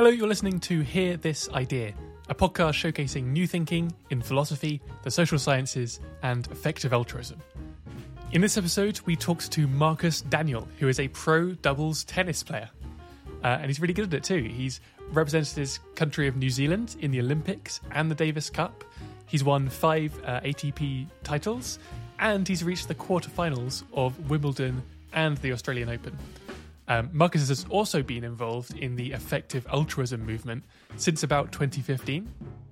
[0.00, 1.92] Hello, you're listening to Hear This Idea,
[2.30, 7.38] a podcast showcasing new thinking in philosophy, the social sciences, and effective altruism.
[8.32, 12.70] In this episode, we talked to Marcus Daniell, who is a pro doubles tennis player.
[13.44, 14.42] Uh, and he's really good at it too.
[14.42, 14.80] He's
[15.12, 18.84] represented his country of New Zealand in the Olympics and the Davis Cup.
[19.26, 21.78] He's won five uh, ATP titles,
[22.18, 24.82] and he's reached the quarterfinals of Wimbledon
[25.12, 26.16] and the Australian Open.
[26.90, 30.64] Um, Marcus has also been involved in the effective altruism movement
[30.96, 32.28] since about 2015,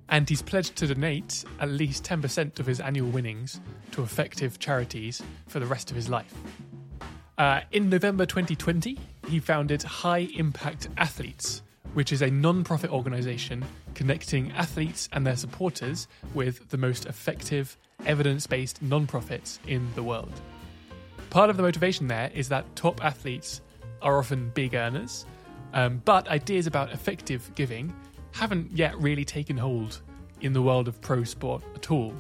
[0.09, 3.61] and he's pledged to donate at least 10% of his annual winnings
[3.93, 6.35] to effective charities for the rest of his life.
[7.39, 11.63] Uh, in November 2020, he founded High Impact Athletes,
[11.95, 17.77] which is a non profit organisation connecting athletes and their supporters with the most effective,
[18.05, 20.41] evidence based non profits in the world.
[21.31, 23.61] Part of the motivation there is that top athletes
[24.03, 25.27] are often big earners,
[25.75, 27.95] um, but ideas about effective giving
[28.33, 30.01] haven't yet really taken hold
[30.41, 32.15] in the world of pro sport at all.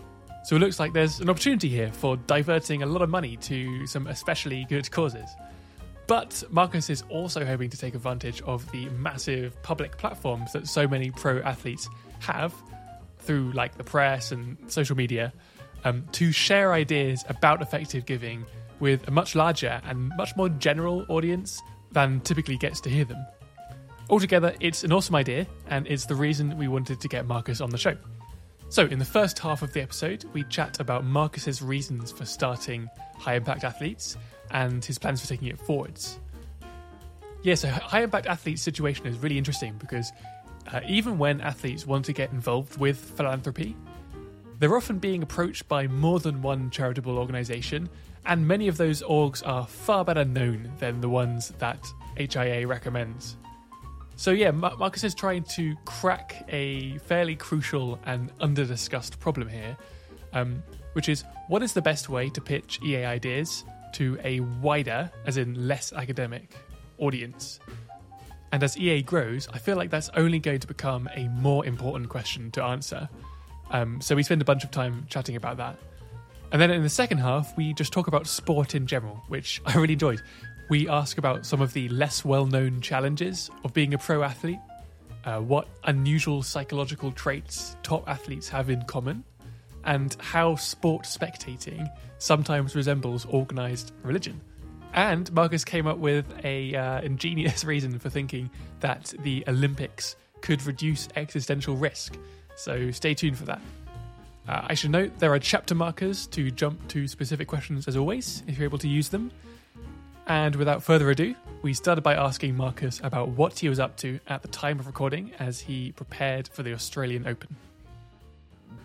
[0.44, 3.86] So it looks like there's an opportunity here for diverting a lot of money to
[3.86, 5.28] some especially good causes.
[6.06, 10.88] But Marcus is also hoping to take advantage of the massive public platforms that so
[10.88, 11.86] many pro athletes
[12.20, 12.54] have
[13.18, 15.34] through like the press and social media
[15.84, 18.46] um, to share ideas about effective giving
[18.80, 21.60] with a much larger and much more general audience
[21.92, 23.24] than typically gets to hear them.
[24.10, 27.70] Altogether, it's an awesome idea, and it's the reason we wanted to get Marcus on
[27.70, 27.96] the show.
[28.70, 32.88] So, in the first half of the episode, we chat about Marcus's reasons for starting
[33.18, 34.16] High Impact Athletes
[34.50, 36.18] and his plans for taking it forwards.
[37.42, 40.12] Yeah, so High Impact Athletes' situation is really interesting because
[40.72, 43.76] uh, even when athletes want to get involved with philanthropy,
[44.58, 47.88] they're often being approached by more than one charitable organisation
[48.28, 51.84] and many of those orgs are far better known than the ones that
[52.16, 53.36] HIA recommends.
[54.16, 59.76] So, yeah, Marcus is trying to crack a fairly crucial and under discussed problem here,
[60.34, 60.62] um,
[60.92, 65.38] which is what is the best way to pitch EA ideas to a wider, as
[65.38, 66.54] in less academic,
[66.98, 67.60] audience?
[68.52, 72.08] And as EA grows, I feel like that's only going to become a more important
[72.10, 73.08] question to answer.
[73.70, 75.78] Um, so, we spend a bunch of time chatting about that.
[76.50, 79.74] And then in the second half, we just talk about sport in general, which I
[79.74, 80.22] really enjoyed.
[80.70, 84.58] We ask about some of the less well known challenges of being a pro athlete,
[85.24, 89.24] uh, what unusual psychological traits top athletes have in common,
[89.84, 94.40] and how sport spectating sometimes resembles organised religion.
[94.94, 100.62] And Marcus came up with a uh, ingenious reason for thinking that the Olympics could
[100.64, 102.16] reduce existential risk.
[102.56, 103.60] So stay tuned for that.
[104.48, 108.42] Uh, I should note there are chapter markers to jump to specific questions as always,
[108.46, 109.30] if you're able to use them.
[110.26, 114.18] And without further ado, we started by asking Marcus about what he was up to
[114.26, 117.56] at the time of recording as he prepared for the Australian Open.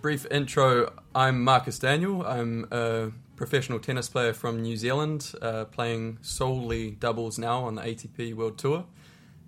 [0.02, 2.28] Brief intro I'm Marcus Daniell.
[2.28, 7.84] I'm a professional tennis player from New Zealand, uh, playing solely doubles now on the
[7.84, 8.86] ATP World Tour.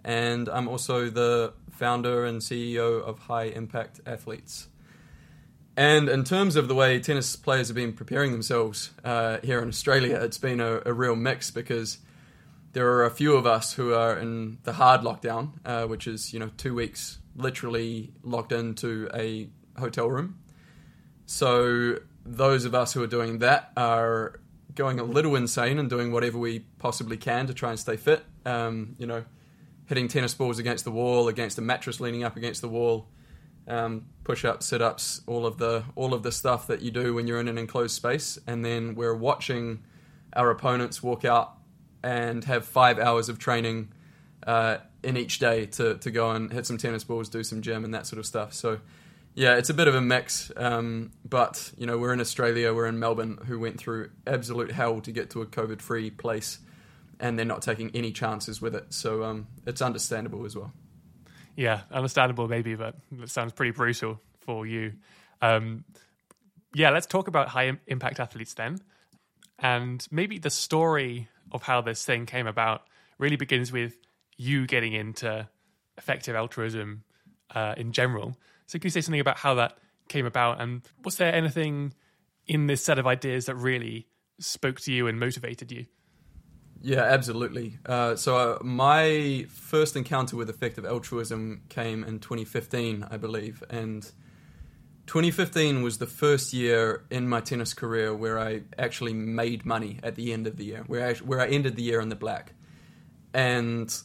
[0.06, 4.70] And I'm also the founder and CEO of High Impact Athletes.
[5.78, 9.68] And in terms of the way tennis players have been preparing themselves uh, here in
[9.68, 11.98] Australia, it's been a, a, real mix because
[12.72, 16.34] there are a few of us who are in the hard lockdown, uh, which is
[16.34, 20.40] you know two weeks literally locked into a hotel room.
[21.26, 24.40] So those of us who are doing that are
[24.76, 28.24] going a little insane and doing whatever we possibly can to try and stay fit.
[28.46, 29.26] Um, you know,
[29.88, 33.08] hitting tennis balls against the wall, against a mattress leaning up against the wall
[33.68, 37.40] um, push-ups, sit-ups, all of the all of the stuff that you do when you're
[37.40, 39.84] in an enclosed space, and then we're watching
[40.34, 41.54] our opponents walk out
[42.04, 43.90] and have five hours of training
[44.46, 47.84] uh, in each day to to go and hit some tennis balls, do some gym,
[47.84, 48.54] and that sort of stuff.
[48.54, 48.80] So.
[49.38, 52.86] Yeah, it's a bit of a mix, um, but you know we're in Australia, we're
[52.86, 56.60] in Melbourne, who went through absolute hell to get to a COVID-free place,
[57.20, 58.94] and they're not taking any chances with it.
[58.94, 60.72] So um, it's understandable as well.
[61.56, 64.94] Yeah, understandable maybe, but it sounds pretty brutal for you.
[65.42, 65.86] Um,
[66.74, 68.80] yeah, let's talk about high impact athletes then.
[69.60, 72.84] And maybe the story of how this thing came about
[73.18, 73.98] really begins with
[74.38, 75.48] you getting into
[75.98, 77.04] effective altruism
[77.54, 78.36] uh, in general.
[78.66, 79.78] So, can you say something about how that
[80.10, 80.60] came about?
[80.60, 81.94] And was there anything
[82.48, 84.08] in this set of ideas that really
[84.40, 85.86] spoke to you and motivated you?
[86.82, 87.80] Yeah, absolutely.
[87.86, 94.04] Uh, so uh, my first encounter with effective altruism came in 2015, I believe, and
[95.08, 100.16] 2015 was the first year in my tennis career where I actually made money at
[100.16, 102.54] the end of the year, where I, where I ended the year in the black,
[103.34, 103.96] and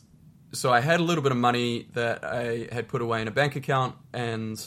[0.52, 3.30] so I had a little bit of money that I had put away in a
[3.30, 4.62] bank account, and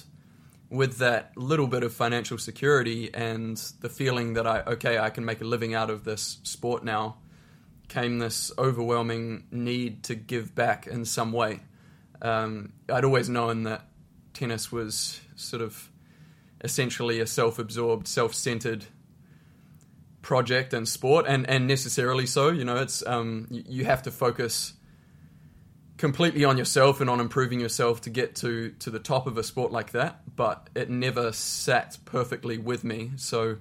[0.69, 5.23] with that little bit of financial security and the feeling that I okay I can
[5.23, 7.17] make a living out of this sport now,
[7.93, 11.59] came this overwhelming need to give back in some way.
[12.23, 13.87] Um, I'd always known that
[14.33, 15.91] tennis was sort of
[16.63, 18.85] essentially a self-absorbed, self-centered
[20.23, 22.49] project and sport, and and necessarily so.
[22.49, 24.73] You know, it's um, you have to focus
[25.97, 29.43] completely on yourself and on improving yourself to get to to the top of a
[29.43, 30.35] sport like that.
[30.35, 33.11] But it never sat perfectly with me.
[33.17, 33.57] So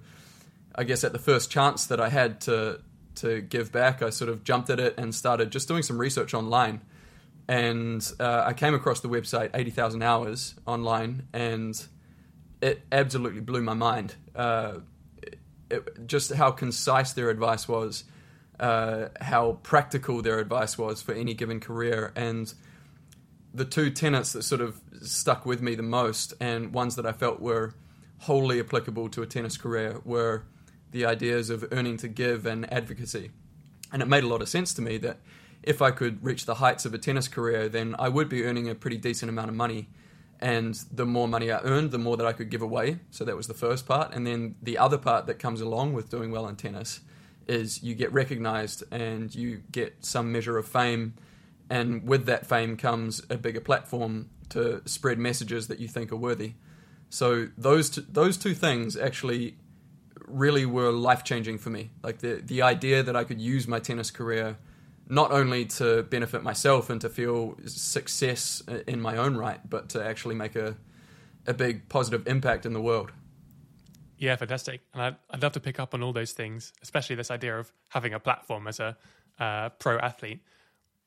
[0.75, 2.81] I guess at the first chance that I had to
[3.17, 6.35] to give back, I sort of jumped at it and started just doing some research
[6.35, 6.81] online.
[7.49, 11.81] And uh, I came across the website 80,000 Hours online, and
[12.61, 14.15] it absolutely blew my mind.
[14.35, 14.79] Uh,
[15.71, 18.05] it, just how concise their advice was,
[18.61, 22.55] uh, how practical their advice was for any given career, and
[23.53, 27.13] the two tenets that sort of stuck with me the most, and ones that I
[27.13, 27.75] felt were
[28.19, 30.45] wholly applicable to a tennis career, were
[30.93, 33.31] the ideas of earning to give and advocacy.
[33.93, 35.19] And it made a lot of sense to me that
[35.63, 38.69] if I could reach the heights of a tennis career, then I would be earning
[38.69, 39.89] a pretty decent amount of money
[40.43, 42.99] and the more money I earned, the more that I could give away.
[43.13, 44.13] So that was the first part.
[44.13, 47.01] And then the other part that comes along with doing well in tennis
[47.47, 51.15] is you get recognized and you get some measure of fame.
[51.71, 56.17] And with that fame comes a bigger platform to spread messages that you think are
[56.17, 56.55] worthy.
[57.09, 59.55] So those two, those two things actually
[60.33, 61.91] really were life changing for me.
[62.03, 64.57] Like the the idea that I could use my tennis career
[65.09, 70.05] not only to benefit myself and to feel success in my own right, but to
[70.05, 70.77] actually make a
[71.47, 73.13] a big positive impact in the world.
[74.17, 74.83] Yeah, fantastic.
[74.95, 77.73] And I'd, I'd love to pick up on all those things, especially this idea of
[77.89, 78.97] having a platform as a
[79.41, 80.41] uh, pro athlete.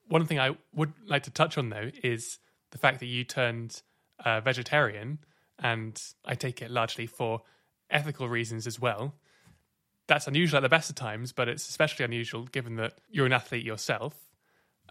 [0.07, 2.39] One thing I would like to touch on, though, is
[2.71, 3.81] the fact that you turned
[4.23, 5.19] uh, vegetarian,
[5.59, 7.43] and I take it largely for
[7.95, 9.15] ethical reasons as well
[10.07, 13.33] that's unusual at the best of times, but it's especially unusual given that you're an
[13.33, 14.15] athlete yourself.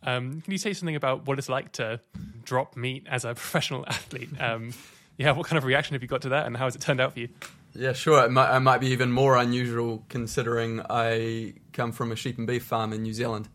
[0.03, 2.01] Um, can you say something about what it's like to
[2.45, 4.29] drop meat as a professional athlete?
[4.41, 4.73] Um,
[5.17, 7.01] yeah, what kind of reaction have you got to that, and how has it turned
[7.01, 7.29] out for you?
[7.73, 8.25] Yeah, sure.
[8.25, 12.47] It might, it might be even more unusual considering I come from a sheep and
[12.47, 13.49] beef farm in New Zealand,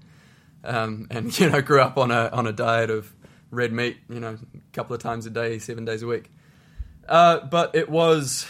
[0.64, 3.14] um, and you know grew up on a on a diet of
[3.52, 6.30] red meat, you know, a couple of times a day, seven days a week.
[7.08, 8.46] Uh, but it was,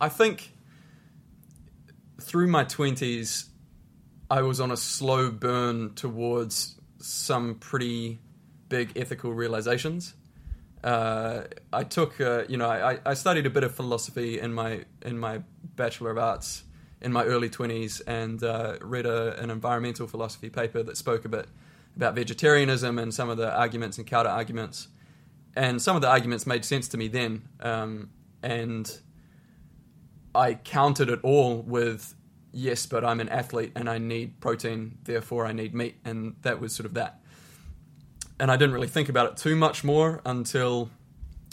[0.00, 0.52] I think
[2.20, 3.48] through my 20s,
[4.30, 8.20] I was on a slow burn towards some pretty
[8.68, 10.14] big ethical realizations.
[10.82, 11.42] Uh,
[11.72, 15.18] I took, uh, you know, I, I studied a bit of philosophy in my in
[15.18, 15.42] my
[15.76, 16.62] bachelor of arts
[17.02, 21.28] in my early twenties, and uh, read a, an environmental philosophy paper that spoke a
[21.28, 21.48] bit
[21.96, 24.88] about vegetarianism and some of the arguments and counter arguments.
[25.56, 28.10] And some of the arguments made sense to me then, um,
[28.42, 28.90] and
[30.34, 32.14] I countered it all with
[32.52, 35.96] yes, but I'm an athlete and I need protein, therefore I need meat.
[36.04, 37.20] And that was sort of that.
[38.38, 40.90] And I didn't really think about it too much more until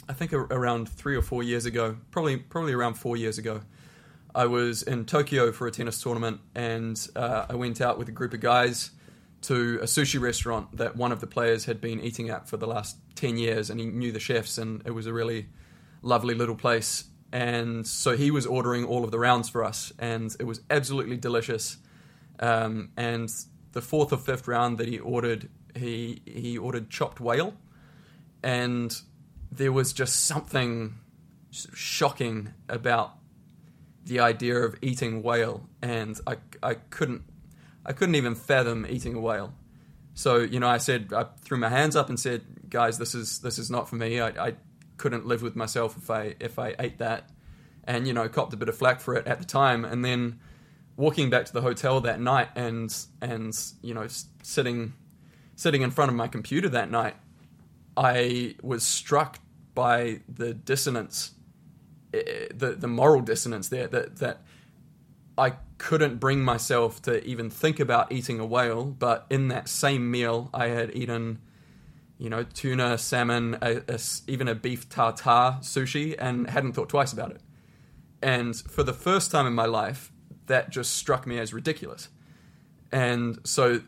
[0.08, 3.60] I think around three or four years ago, probably probably around four years ago.
[4.34, 8.12] I was in Tokyo for a tennis tournament, and uh, I went out with a
[8.12, 8.90] group of guys
[9.42, 12.66] to a sushi restaurant that one of the players had been eating at for the
[12.66, 15.48] last 10 years, and he knew the chefs, and it was a really
[16.02, 20.34] lovely little place and so he was ordering all of the rounds for us, and
[20.38, 21.76] it was absolutely delicious.
[22.40, 23.30] Um, and
[23.72, 27.54] the fourth or fifth round that he ordered, he he ordered chopped whale,
[28.42, 28.96] and
[29.50, 30.94] there was just something
[31.50, 33.14] shocking about
[34.04, 37.22] the idea of eating whale, and I I couldn't
[37.84, 39.52] I couldn't even fathom eating a whale.
[40.14, 43.40] So you know, I said I threw my hands up and said, "Guys, this is
[43.40, 44.18] this is not for me.
[44.18, 44.54] I, I
[44.98, 47.30] couldn't live with myself if I if I ate that,
[47.84, 50.40] and you know copped a bit of flack for it at the time, and then
[50.96, 54.06] walking back to the hotel that night and and you know
[54.42, 54.92] sitting
[55.56, 57.16] sitting in front of my computer that night,
[57.96, 59.40] I was struck
[59.74, 61.32] by the dissonance,
[62.14, 64.42] eh, the the moral dissonance there that that
[65.36, 70.10] I couldn't bring myself to even think about eating a whale, but in that same
[70.10, 71.38] meal I had eaten
[72.18, 77.12] you know, tuna, salmon, a, a, even a beef tartare sushi, and hadn't thought twice
[77.12, 77.40] about it.
[78.20, 80.12] And for the first time in my life,
[80.46, 82.08] that just struck me as ridiculous.
[82.90, 83.82] And so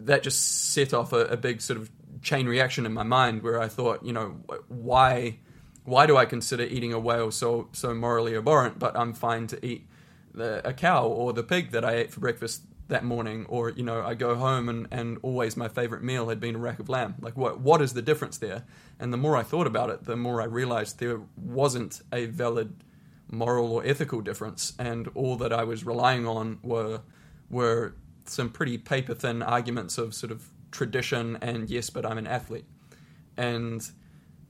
[0.00, 1.90] that just set off a, a big sort of
[2.22, 5.38] chain reaction in my mind where I thought, you know, why
[5.84, 9.64] why do I consider eating a whale so so morally abhorrent, but I'm fine to
[9.64, 9.86] eat
[10.34, 13.82] the, a cow or the pig that I ate for breakfast that morning, or you
[13.82, 16.88] know, I go home and, and always my favorite meal had been a rack of
[16.88, 17.16] lamb.
[17.20, 18.64] Like, what what is the difference there?
[18.98, 22.76] And the more I thought about it, the more I realized there wasn't a valid
[23.30, 27.00] moral or ethical difference, and all that I was relying on were
[27.50, 32.26] were some pretty paper thin arguments of sort of tradition and yes, but I'm an
[32.26, 32.66] athlete.
[33.36, 33.88] And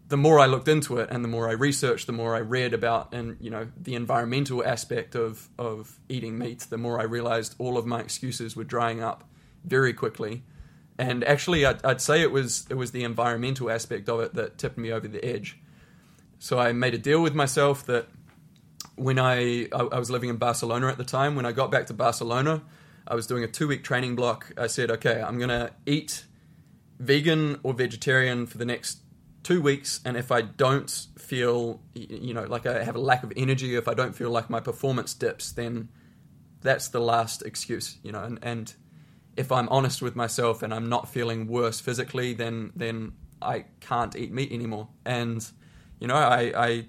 [0.09, 2.75] the more I looked into it and the more I researched, the more I read
[2.75, 7.55] about and you know the environmental aspect of of eating meat, the more I realized
[7.59, 9.25] all of my excuses were drying up
[9.65, 10.45] very quickly.
[10.99, 14.59] And actually, I'd, I'd say it was it was the environmental aspect of it that
[14.59, 15.59] tipped me over the edge.
[16.39, 18.07] So I made a deal with myself that
[18.95, 21.87] when I I, I was living in Barcelona at the time, when I got back
[21.87, 22.63] to Barcelona,
[23.09, 24.53] I was doing a two week training block.
[24.57, 26.25] I said, okay, I'm gonna eat
[27.01, 29.01] vegan or vegetarian for the next
[29.47, 33.33] two weeks, and if I don't feel, you know, like I have a lack of
[33.37, 35.89] energy, if I don't feel like my performance dips, then
[36.63, 38.25] that's the last excuse, you know.
[38.25, 38.75] And, and
[39.37, 44.17] if I'm honest with myself and I'm not feeling worse physically, then then I can't
[44.17, 44.89] eat meat anymore.
[45.05, 45.49] And
[46.01, 46.87] you know, I I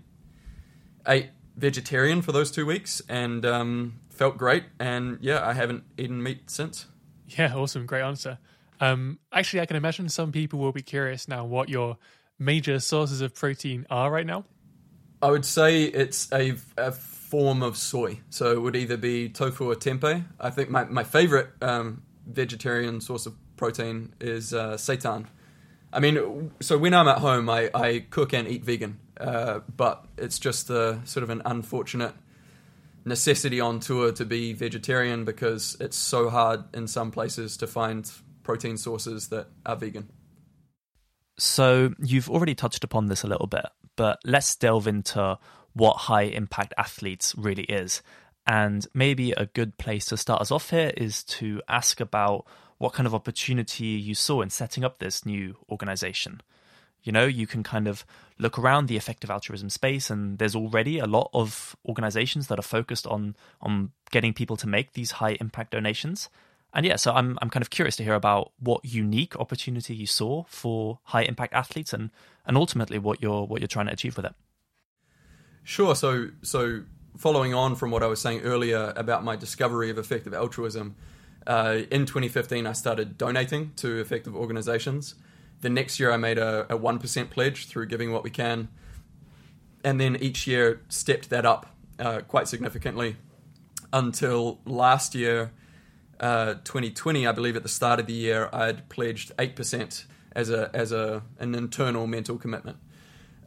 [1.07, 4.63] ate vegetarian for those two weeks and um, felt great.
[4.79, 6.87] And yeah, I haven't eaten meat since.
[7.27, 8.39] Yeah, awesome, great answer.
[8.79, 11.97] Um, actually, I can imagine some people will be curious now what your
[12.39, 14.45] major sources of protein are right now?
[15.21, 18.19] I would say it's a, a form of soy.
[18.29, 20.25] So it would either be tofu or tempeh.
[20.39, 25.25] I think my, my favorite um, vegetarian source of protein is uh, seitan.
[25.91, 30.05] I mean, so when I'm at home, I, I cook and eat vegan, uh, but
[30.17, 32.13] it's just a, sort of an unfortunate
[33.05, 38.11] necessity on tour to be vegetarian because it's so hard in some places to find
[38.43, 40.09] protein sources that are vegan.
[41.37, 43.65] So you've already touched upon this a little bit,
[43.95, 45.37] but let's delve into
[45.73, 48.01] what high impact athletes really is.
[48.47, 52.45] And maybe a good place to start us off here is to ask about
[52.77, 56.41] what kind of opportunity you saw in setting up this new organization.
[57.03, 58.05] You know, you can kind of
[58.39, 62.63] look around the effective altruism space, and there's already a lot of organizations that are
[62.63, 66.29] focused on on getting people to make these high impact donations.
[66.73, 70.05] And yeah, so I'm I'm kind of curious to hear about what unique opportunity you
[70.05, 72.11] saw for high impact athletes and
[72.45, 74.35] and ultimately what you're what you're trying to achieve with it.
[75.63, 75.95] Sure.
[75.95, 76.83] So so
[77.17, 80.95] following on from what I was saying earlier about my discovery of effective altruism,
[81.47, 85.15] uh, in 2015 I started donating to effective organizations.
[85.61, 88.67] The next year I made a, a 1% pledge through giving what we can.
[89.83, 93.15] And then each year stepped that up uh, quite significantly
[93.91, 95.51] until last year
[96.19, 100.69] 2020, uh, I believe at the start of the year, I'd pledged 8% as a
[100.73, 102.77] as a an internal mental commitment.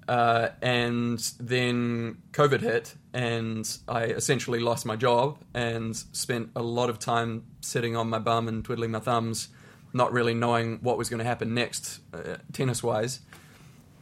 [0.08, 6.90] Uh, and then COVID hit, and I essentially lost my job and spent a lot
[6.90, 9.48] of time sitting on my bum and twiddling my thumbs,
[9.92, 13.20] not really knowing what was going to happen next, uh, tennis wise.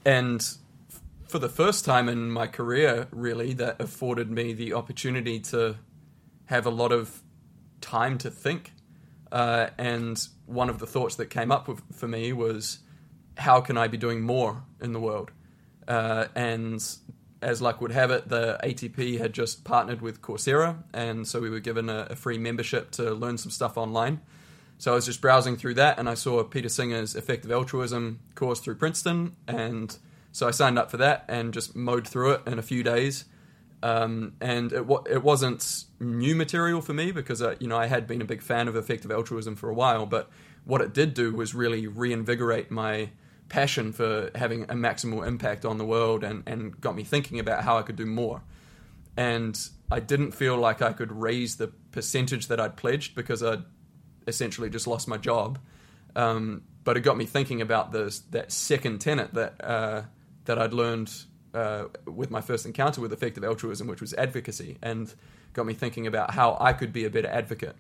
[0.06, 5.38] And f- for the first time in my career, really, that afforded me the opportunity
[5.40, 5.76] to
[6.46, 7.22] have a lot of
[7.80, 8.72] time to think.
[9.30, 12.78] Uh, and one of the thoughts that came up with, for me was,
[13.36, 15.30] how can I be doing more in the world?
[15.86, 16.82] Uh, and
[17.40, 21.50] as luck would have it, the ATP had just partnered with Coursera, and so we
[21.50, 24.20] were given a, a, free membership to learn some stuff online.
[24.78, 28.60] So I was just browsing through that, and I saw Peter Singer's Effective Altruism course
[28.60, 29.96] through Princeton, and
[30.32, 33.24] so I signed up for that and just mowed through it in a few days.
[33.82, 38.06] Um, and it, it wasn't new material for me because uh, you know I had
[38.06, 40.30] been a big fan of effective altruism for a while, but
[40.64, 43.10] what it did do was really reinvigorate my
[43.48, 47.64] passion for having a maximal impact on the world and, and got me thinking about
[47.64, 48.42] how I could do more.
[49.16, 49.58] And
[49.90, 53.64] I didn't feel like I could raise the percentage that I'd pledged because I'd
[54.26, 55.58] essentially just lost my job.
[56.14, 60.02] Um, but it got me thinking about this that second tenet that uh,
[60.44, 61.12] that I'd learned
[61.54, 65.14] uh, with my first encounter with effective altruism, which was advocacy, and
[65.52, 67.76] got me thinking about how I could be a better advocate.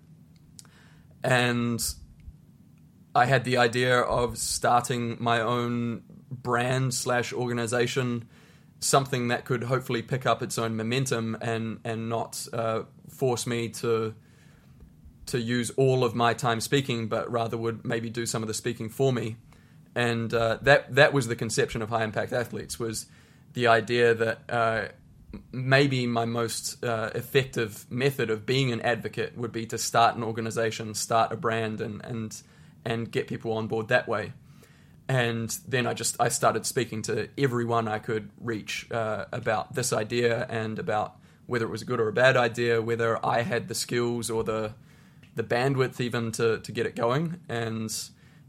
[1.22, 1.82] And
[3.14, 8.28] I had the idea of starting my own brand slash organization,
[8.80, 13.68] something that could hopefully pick up its own momentum and and not uh, force me
[13.70, 14.14] to
[15.26, 18.54] to use all of my time speaking, but rather would maybe do some of the
[18.54, 19.36] speaking for me.
[19.94, 23.06] And uh, that that was the conception of high impact athletes was
[23.58, 24.86] the idea that uh,
[25.50, 30.22] maybe my most uh, effective method of being an advocate would be to start an
[30.22, 32.40] organization, start a brand, and and
[32.84, 34.32] and get people on board that way.
[35.08, 39.92] And then I just I started speaking to everyone I could reach uh, about this
[39.92, 43.66] idea and about whether it was a good or a bad idea, whether I had
[43.66, 44.74] the skills or the
[45.34, 47.40] the bandwidth even to to get it going.
[47.48, 47.90] And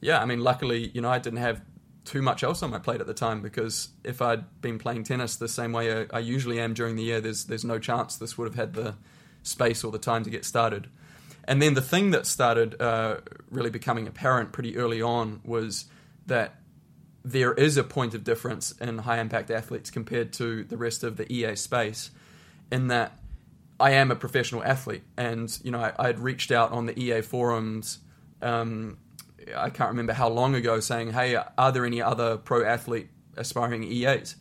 [0.01, 1.61] yeah, I mean, luckily, you know, I didn't have
[2.09, 5.35] too much else on my plate at the time because if I'd been playing tennis
[5.35, 8.47] the same way I, usually am during the year, there's there's no chance this would
[8.47, 8.95] have had the
[9.43, 10.89] space or the time to get started.
[11.43, 13.17] And then the thing that started uh,
[13.51, 15.85] really becoming apparent pretty early on was
[16.25, 16.55] that
[17.23, 21.15] there is a point of difference in high impact athletes compared to the rest of
[21.15, 22.09] the EA space,
[22.71, 23.19] in that
[23.79, 27.21] I am a professional athlete, and you know I, had reached out on the EA
[27.21, 27.99] forums.
[28.41, 28.97] Um,
[29.55, 33.83] I can't remember how long ago, saying, "Hey, are there any other pro athlete aspiring
[33.83, 34.35] EAs?"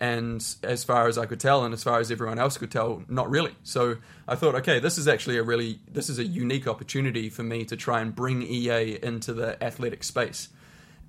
[0.00, 3.02] And as far as I could tell, and as far as everyone else could tell,
[3.06, 3.54] not really.
[3.62, 7.42] So I thought, okay, this is actually a really this is a unique opportunity for
[7.42, 10.48] me to try and bring EA into the athletic space.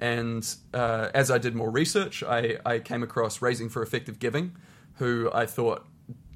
[0.01, 0.43] And
[0.73, 4.57] uh, as I did more research, I, I came across Raising for Effective Giving,
[4.95, 5.85] who I thought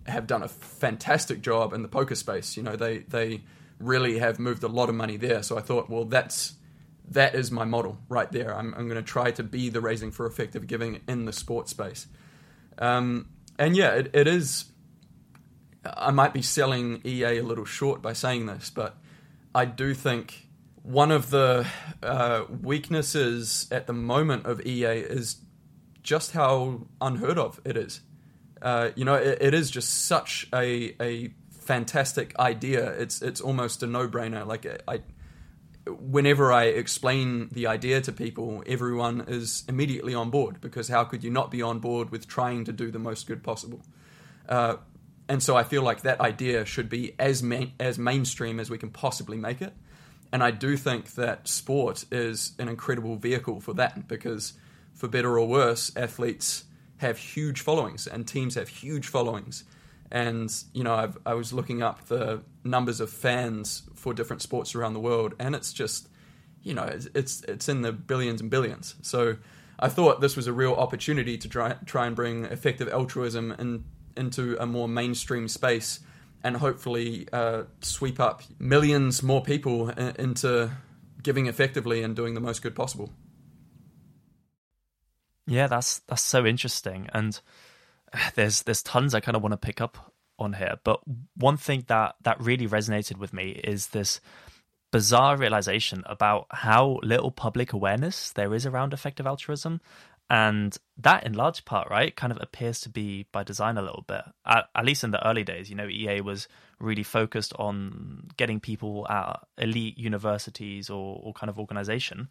[0.06, 2.56] have done a fantastic job in the poker space.
[2.56, 3.42] You know, they they
[3.80, 5.44] really have moved a lot of money there.
[5.44, 6.54] So I thought, well, that's
[7.10, 8.56] that is my model right there.
[8.56, 11.72] I'm, I'm going to try to be the Raising for Effective Giving in the sports
[11.72, 12.08] space.
[12.78, 14.66] Um, and yeah, it, it is.
[15.86, 18.98] I might be selling EA a little short by saying this, but
[19.54, 20.48] I do think
[20.82, 21.68] one of the
[22.02, 25.38] uh, weaknesses at the moment of EA is
[26.02, 28.02] just how unheard of it is.
[28.62, 32.92] Uh, you know, it, it is just such a a fantastic idea.
[32.92, 34.46] It's it's almost a no brainer.
[34.46, 35.02] Like I,
[35.88, 41.24] whenever I explain the idea to people, everyone is immediately on board because how could
[41.24, 43.82] you not be on board with trying to do the most good possible?
[44.50, 44.78] Uh,
[45.28, 47.44] and so I feel like that idea should be as
[47.80, 49.74] as mainstream as we can possibly make it.
[50.32, 54.54] And I do think that sport is an incredible vehicle for that because,
[54.94, 56.66] for better or worse, athletes
[56.98, 59.64] have huge followings and teams have huge followings.
[60.12, 64.76] And you know, I've, I was looking up the numbers of fans for different sports
[64.76, 66.10] around the world, and it's just,
[66.62, 68.94] you know, it's it's, it's in the billions and billions.
[69.02, 69.38] So
[69.80, 73.84] I thought this was a real opportunity to try try and bring effective altruism in,
[74.16, 76.02] into a more mainstream space,
[76.44, 80.70] and hopefully uh, sweep up millions more people into
[81.24, 83.10] giving effectively and doing the most good possible.
[85.48, 87.42] Yeah, that's that's so interesting, and
[88.36, 90.76] there's there's tons I kind of want to pick up on here.
[90.84, 91.02] But
[91.36, 94.20] one thing that that really resonated with me is this
[94.92, 99.82] bizarre realization about how little public awareness there is around effective altruism.
[100.30, 104.04] And that, in large part, right, kind of appears to be by design a little
[104.08, 104.24] bit.
[104.46, 106.48] At, at least in the early days, you know, EA was
[106.80, 112.30] really focused on getting people at elite universities or, or kind of organization.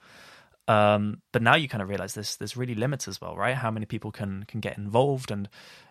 [0.66, 3.54] Um, but now you kind of realize this there's really limits as well, right?
[3.54, 5.48] How many people can can get involved, and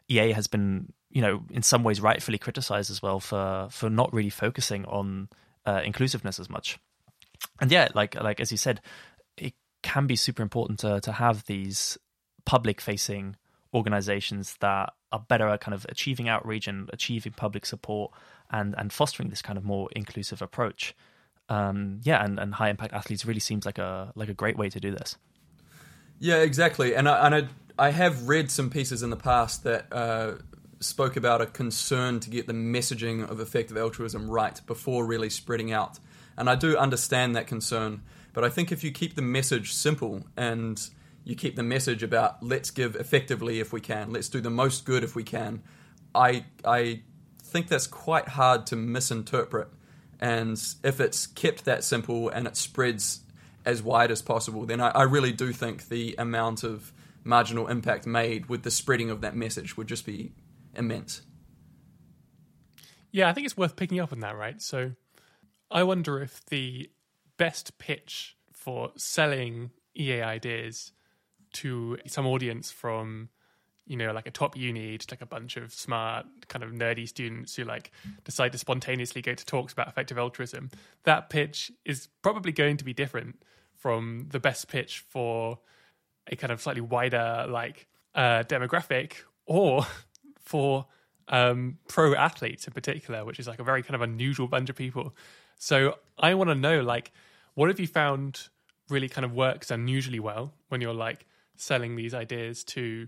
[0.09, 4.13] EA has been, you know, in some ways rightfully criticized as well for for not
[4.13, 5.29] really focusing on
[5.65, 6.79] uh, inclusiveness as much.
[7.59, 8.81] And yeah, like like as you said,
[9.37, 11.97] it can be super important to to have these
[12.45, 13.35] public facing
[13.73, 18.11] organizations that are better at kind of achieving outreach and achieving public support
[18.51, 20.95] and and fostering this kind of more inclusive approach
[21.49, 24.69] um, yeah, and, and high impact athletes really seems like a like a great way
[24.69, 25.17] to do this.
[26.19, 26.95] Yeah, exactly.
[26.95, 30.33] And I, and I, I have read some pieces in the past that uh,
[30.79, 35.71] spoke about a concern to get the messaging of effective altruism right before really spreading
[35.71, 35.99] out.
[36.37, 38.01] And I do understand that concern,
[38.33, 40.79] but I think if you keep the message simple and
[41.23, 44.85] you keep the message about let's give effectively if we can, let's do the most
[44.85, 45.63] good if we can,
[46.13, 47.01] I I
[47.43, 49.67] think that's quite hard to misinterpret
[50.23, 53.19] and if it's kept that simple and it spreads
[53.65, 58.05] as wide as possible, then I, I, really do think the amount of marginal impact
[58.05, 60.33] made with the spreading of that message would just be
[60.75, 61.21] immense.
[63.11, 64.61] Yeah, I think it's worth picking up on that, right?
[64.61, 64.91] So
[65.69, 66.89] I wonder if the
[67.37, 70.91] best pitch for selling EA ideas
[71.53, 73.29] to some audience from
[73.85, 77.55] you know, like a top uni, like a bunch of smart, kind of nerdy students
[77.55, 77.91] who like
[78.23, 80.69] decide to spontaneously go to talks about effective altruism,
[81.03, 83.43] that pitch is probably going to be different
[83.75, 85.59] from the best pitch for
[86.27, 89.13] a kind of slightly wider like uh, demographic
[89.45, 89.85] or
[90.39, 90.85] for
[91.27, 94.75] um, pro athletes in particular, which is like a very kind of unusual bunch of
[94.75, 95.15] people.
[95.57, 97.11] So I want to know, like,
[97.53, 98.49] what have you found
[98.89, 103.07] really kind of works unusually well when you're like selling these ideas to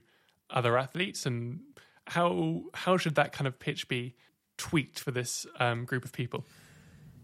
[0.49, 1.59] other athletes, and
[2.07, 4.15] how how should that kind of pitch be
[4.57, 6.45] tweaked for this um, group of people?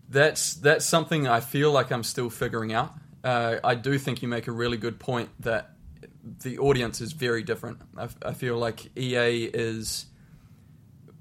[0.09, 2.93] That's that's something I feel like I'm still figuring out.
[3.23, 5.75] Uh, I do think you make a really good point that
[6.23, 7.79] the audience is very different.
[7.97, 10.05] I, I feel like EA is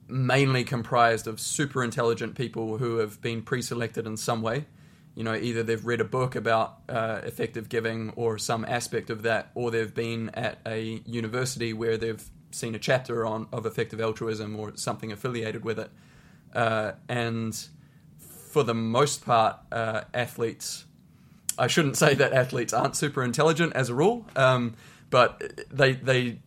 [0.09, 4.67] mainly comprised of super intelligent people who have been pre-selected in some way.
[5.15, 9.23] You know, either they've read a book about uh, effective giving or some aspect of
[9.23, 14.01] that, or they've been at a university where they've seen a chapter on of effective
[14.01, 15.91] altruism or something affiliated with it.
[16.55, 17.69] Uh, and
[18.19, 20.85] for the most part, uh, athletes.
[21.59, 24.75] I shouldn't say that athletes aren't super intelligent as a rule, um,
[25.11, 26.41] but they they.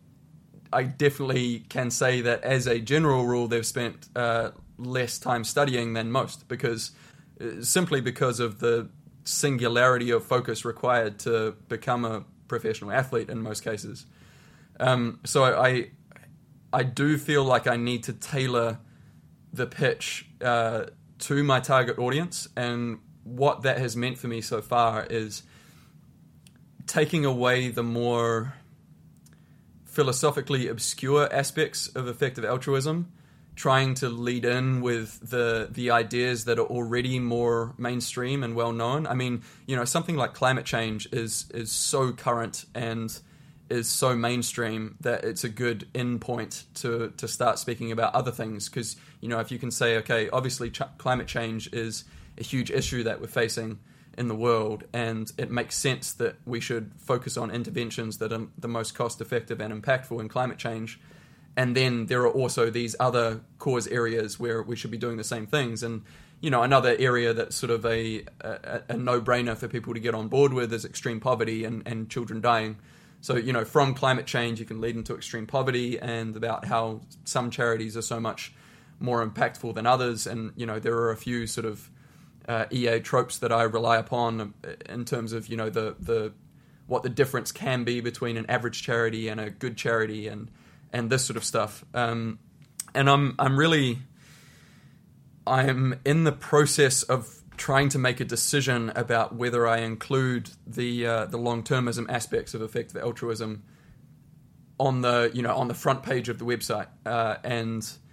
[0.72, 5.92] I definitely can say that as a general rule, they've spent uh, less time studying
[5.92, 6.90] than most because
[7.40, 8.88] uh, simply because of the
[9.22, 14.06] singularity of focus required to become a professional athlete in most cases.
[14.80, 15.90] Um, so I
[16.72, 18.80] I do feel like I need to tailor
[19.52, 20.86] the pitch uh,
[21.20, 22.48] to my target audience.
[22.56, 25.44] And what that has meant for me so far is
[26.86, 28.54] taking away the more
[29.84, 33.12] philosophically obscure aspects of effective altruism,
[33.54, 38.72] trying to lead in with the the ideas that are already more mainstream and well
[38.72, 39.06] known.
[39.06, 43.16] I mean, you know, something like climate change is is so current and
[43.70, 48.68] is so mainstream that it's a good endpoint to to start speaking about other things
[48.68, 52.04] because you know if you can say okay obviously ch- climate change is
[52.36, 53.78] a huge issue that we're facing
[54.16, 58.46] in the world and it makes sense that we should focus on interventions that are
[58.58, 61.00] the most cost effective and impactful in climate change.
[61.56, 65.24] And then there are also these other cause areas where we should be doing the
[65.24, 65.82] same things.
[65.82, 66.02] And
[66.40, 70.14] you know another area that's sort of a, a, a no-brainer for people to get
[70.14, 72.76] on board with is extreme poverty and, and children dying.
[73.24, 77.00] So, you know, from climate change, you can lead into extreme poverty and about how
[77.24, 78.52] some charities are so much
[79.00, 80.26] more impactful than others.
[80.26, 81.88] And, you know, there are a few sort of
[82.48, 84.54] uh, EA tropes that I rely upon
[84.88, 86.32] in terms of, you know, the, the,
[86.86, 90.50] what the difference can be between an average charity and a good charity and,
[90.92, 91.84] and this sort of stuff.
[91.94, 92.38] Um,
[92.94, 93.98] and I'm, I'm really,
[95.46, 101.06] I'm in the process of trying to make a decision about whether I include the
[101.06, 103.62] uh, the long termism aspects of effective altruism
[104.78, 108.03] on the you know on the front page of the website, uh, and uh,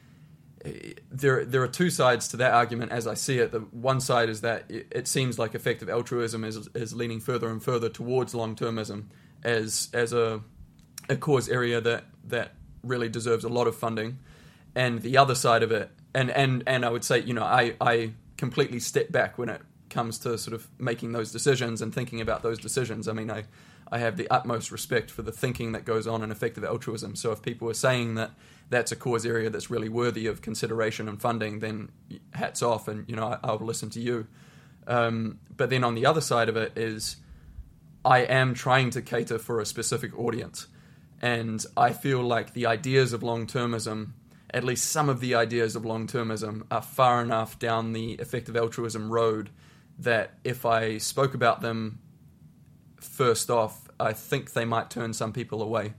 [1.12, 3.52] there there are two sides to that argument as I see it.
[3.52, 7.62] The one side is that it, seems like effective altruism is is leaning further and
[7.62, 9.06] further towards long termism
[9.44, 10.42] as as a
[11.10, 14.20] a cause area that that really deserves a lot of funding,
[14.76, 17.76] and the other side of it, and and and I would say you know I
[17.82, 22.22] I completely step back when it comes to sort of making those decisions and thinking
[22.22, 23.08] about those decisions.
[23.08, 23.44] I mean, I,
[23.92, 27.16] I have the utmost respect for the thinking that goes on in effective altruism.
[27.16, 28.32] So if people are saying that
[28.72, 31.90] that's a cause area that's really worthy of consideration and funding, then
[32.34, 34.26] hats off, and you know I, will listen to you.
[34.88, 37.18] Um, but then on the other side of it is,
[38.04, 40.68] I am trying to cater for a specific audience,
[41.22, 44.14] and I feel like the ideas of long termism
[44.54, 48.56] at least some of the ideas of long termism are far enough down the effective
[48.56, 49.50] altruism road
[49.98, 52.00] that if I spoke about them
[53.00, 55.94] first off, I think they might turn some people away.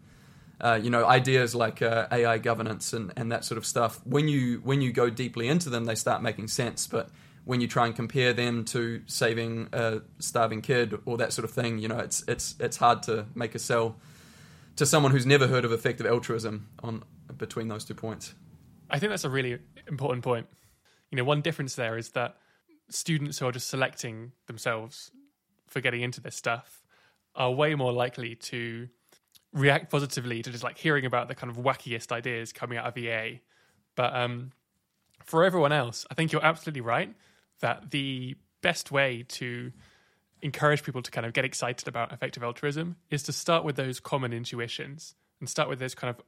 [0.61, 4.01] Uh, you know, ideas like uh, AI governance and, and that sort of stuff.
[4.05, 6.87] When you when you go deeply into them, they start making sense.
[6.87, 7.11] But
[7.45, 11.51] when you try and compare them to saving a starving kid or that sort of
[11.51, 13.97] thing, you know, it's it's it's hard to make a sell
[14.77, 17.03] to someone who's never heard of effective altruism on
[17.37, 18.35] between those two points.
[18.91, 20.47] I think that's a really important point.
[21.11, 22.37] You know, one difference there is that
[22.89, 25.11] students who are just selecting themselves
[25.67, 26.83] for getting into this stuff
[27.35, 28.89] are way more likely to
[29.53, 32.97] react positively to just like hearing about the kind of wackiest ideas coming out of
[32.97, 33.41] EA.
[33.95, 34.53] But um,
[35.25, 37.15] for everyone else, I think you're absolutely right
[37.61, 39.73] that the best way to
[40.41, 44.01] encourage people to kind of get excited about effective altruism is to start with those
[44.01, 46.25] common intuitions and start with those kind of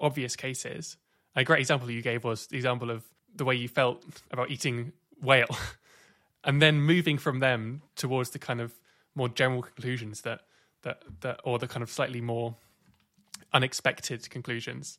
[0.00, 0.96] obvious cases
[1.38, 4.92] a great example you gave was the example of the way you felt about eating
[5.22, 5.56] whale,
[6.44, 8.74] and then moving from them towards the kind of
[9.14, 10.40] more general conclusions that
[10.82, 12.56] that that or the kind of slightly more
[13.52, 14.98] unexpected conclusions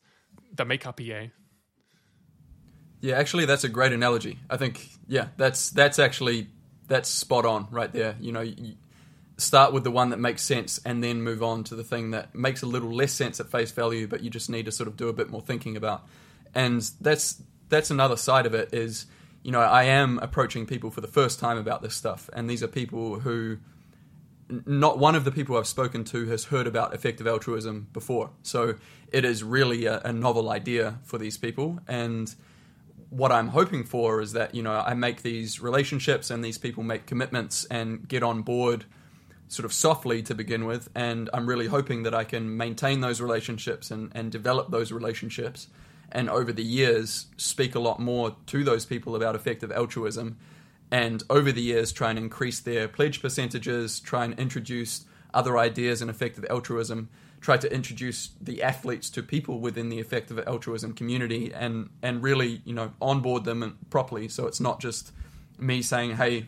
[0.56, 1.32] that make up EA.
[3.02, 4.39] Yeah, actually, that's a great analogy.
[4.49, 6.47] I think, yeah, that's that's actually
[6.88, 8.15] that's spot on right there.
[8.19, 8.75] You know, you
[9.38, 12.36] start with the one that makes sense, and then move on to the thing that
[12.36, 14.97] makes a little less sense at face value, but you just need to sort of
[14.97, 16.06] do a bit more thinking about
[16.54, 19.06] and that's that's another side of it is
[19.43, 22.63] you know I am approaching people for the first time about this stuff, and these
[22.63, 23.58] are people who
[24.50, 28.32] not one of the people I've spoken to has heard about effective altruism before.
[28.42, 28.76] So
[29.12, 31.80] it is really a, a, novel idea for these people.
[31.88, 32.34] And
[33.10, 36.84] what I'm hoping for is that, you know, I make these relationships and these people
[36.84, 38.86] make commitments and get on board
[39.48, 40.90] sort of softly to begin with.
[40.96, 45.68] And I'm really hoping that I can maintain those relationships and, and develop those relationships
[46.12, 50.38] and over the years speak a lot more to those people about effective altruism
[50.91, 56.02] and over the years try and increase their pledge percentages, try and introduce other ideas
[56.02, 57.10] in effective altruism,
[57.41, 62.62] try to introduce the athletes to people within the effective altruism community and and really,
[62.65, 65.12] you know, onboard them properly so it's not just
[65.58, 66.47] me saying, "Hey,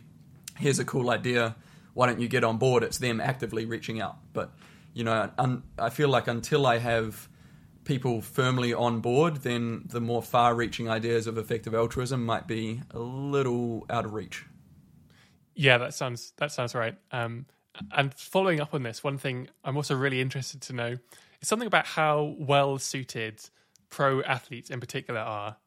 [0.58, 1.56] here's a cool idea,
[1.94, 4.18] why don't you get on board?" It's them actively reaching out.
[4.34, 4.52] But,
[4.94, 7.28] you know, un- I feel like until I have
[7.84, 12.82] people firmly on board, then the more far reaching ideas of effective altruism might be
[12.92, 14.46] a little out of reach.
[15.56, 16.98] Yeah, that sounds that sounds right.
[17.12, 17.46] Um,
[17.92, 20.98] and following up on this, one thing I'm also really interested to know
[21.42, 23.42] is something about how well suited
[23.90, 25.58] pro athletes in particular are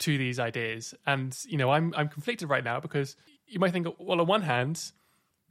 [0.00, 0.94] to these ideas.
[1.06, 4.42] And you know, I'm I'm conflicted right now because you might think, well, on one
[4.42, 4.92] hand,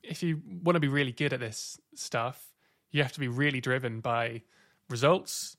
[0.03, 2.53] if you want to be really good at this stuff,
[2.91, 4.41] you have to be really driven by
[4.89, 5.57] results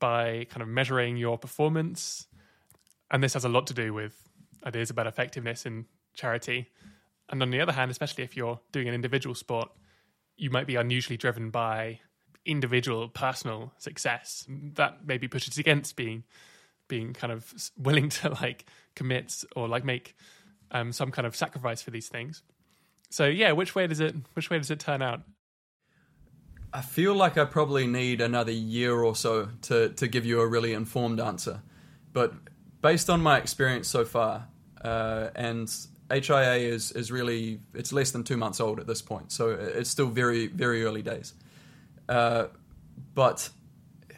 [0.00, 2.26] by kind of measuring your performance.
[3.10, 4.16] And this has a lot to do with
[4.64, 6.68] ideas about effectiveness in charity.
[7.28, 9.70] And on the other hand, especially if you're doing an individual sport,
[10.36, 12.00] you might be unusually driven by
[12.44, 14.44] individual personal success.
[14.48, 16.24] That maybe pushes against being
[16.88, 18.64] being kind of willing to like
[18.96, 20.16] commit or like make
[20.72, 22.42] um, some kind of sacrifice for these things.
[23.10, 25.22] So yeah, which way does it which way does it turn out?
[26.72, 30.46] I feel like I probably need another year or so to, to give you a
[30.46, 31.62] really informed answer.
[32.12, 32.32] But
[32.80, 34.46] based on my experience so far,
[34.82, 35.68] uh, and
[36.10, 39.32] HIA is, is really, it's less than two months old at this point.
[39.32, 41.34] So it's still very, very early days.
[42.08, 42.46] Uh,
[43.14, 43.50] but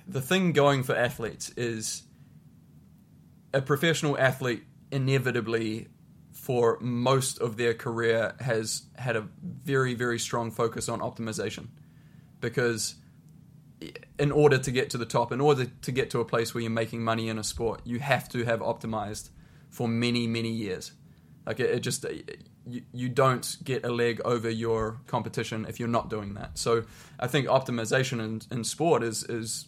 [0.06, 2.02] the thing going for athletes is
[3.54, 5.88] a professional athlete inevitably
[6.32, 11.68] for most of their career has had a very, very strong focus on optimization
[12.42, 12.96] because
[14.18, 16.60] in order to get to the top, in order to get to a place where
[16.60, 19.30] you're making money in a sport, you have to have optimized
[19.70, 20.92] for many, many years.
[21.46, 22.04] Like it, it just
[22.66, 26.58] you, you don't get a leg over your competition if you're not doing that.
[26.58, 26.84] So
[27.18, 29.66] I think optimization in, in sport is is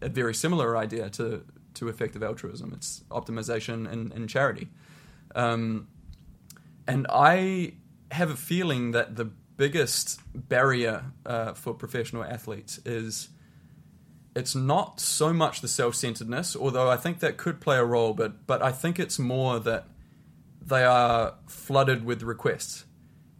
[0.00, 2.72] a very similar idea to to effective altruism.
[2.74, 4.68] It's optimization in, in charity.
[5.34, 5.88] Um,
[6.86, 7.74] and I
[8.10, 13.28] have a feeling that the biggest barrier uh, for professional athletes is
[14.34, 18.46] it's not so much the self-centeredness, although I think that could play a role, but
[18.46, 19.86] but I think it's more that
[20.60, 22.84] they are flooded with requests.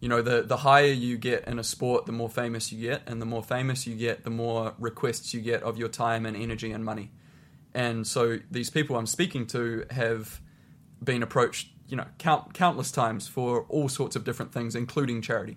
[0.00, 3.02] You know, the the higher you get in a sport, the more famous you get,
[3.06, 6.36] and the more famous you get, the more requests you get of your time and
[6.36, 7.10] energy and money.
[7.74, 10.40] And so these people I'm speaking to have
[11.02, 15.56] been approached, you know, count, countless times for all sorts of different things, including charity.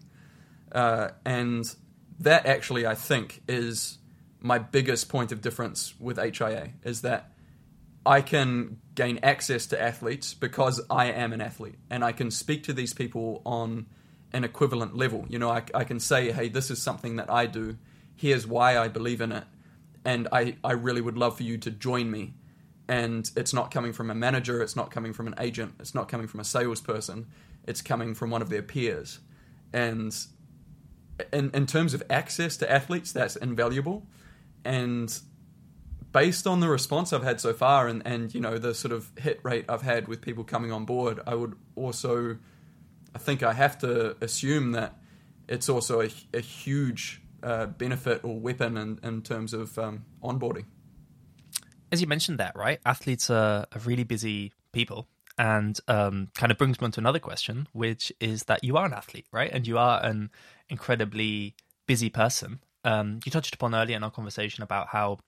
[0.72, 1.76] Uh, and
[2.20, 3.98] that actually, I think, is
[4.40, 7.32] my biggest point of difference with HIA is that
[8.06, 12.64] I can gain access to athletes because I am an athlete and I can speak
[12.64, 13.88] to these people on
[14.32, 15.26] an equivalent level.
[15.30, 17.78] You know, I, I can say, hey, this is something that I do.
[18.16, 19.44] Here's why I believe in it.
[20.06, 22.34] And I, I really would love for you to join me.
[22.88, 26.08] And it's not coming from a manager, it's not coming from an agent, it's not
[26.08, 27.28] coming from a salesperson,
[27.68, 29.20] it's coming from one of their peers.
[29.74, 30.16] And
[31.34, 34.06] in, in terms of access to athletes, that's invaluable.
[34.64, 35.18] And
[36.12, 39.12] based on the response I've had so far and, and you know the sort of
[39.18, 42.38] hit rate I've had with people coming on board, I would also
[43.14, 44.96] I think I have to assume that
[45.48, 50.66] it's also a, a huge uh, benefit or weapon in, in terms of um, onboarding.
[51.92, 52.80] As you mentioned that, right?
[52.86, 57.20] Athletes are, are really busy people and um, kind of brings me on to another
[57.20, 59.52] question, which is that you are an athlete, right?
[59.52, 60.32] And you are an
[60.70, 62.60] incredibly busy person.
[62.84, 65.20] Um, you touched upon earlier in our conversation about how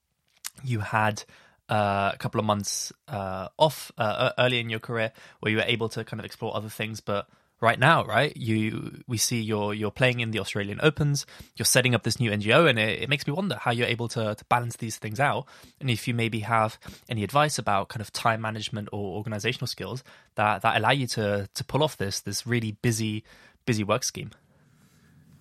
[0.64, 1.24] you had
[1.70, 5.64] uh, a couple of months uh, off uh, early in your career where you were
[5.64, 7.28] able to kind of explore other things, but
[7.62, 8.36] right now, right?
[8.36, 11.26] You we see you're you're playing in the Australian Opens,
[11.56, 14.08] you're setting up this new NGO, and it, it, makes me wonder how you're able
[14.10, 15.46] to to balance these things out,
[15.80, 20.04] and if you maybe have any advice about kind of time management or organizational skills
[20.36, 23.24] that that allow you to to pull off this this really busy
[23.66, 24.32] busy work scheme.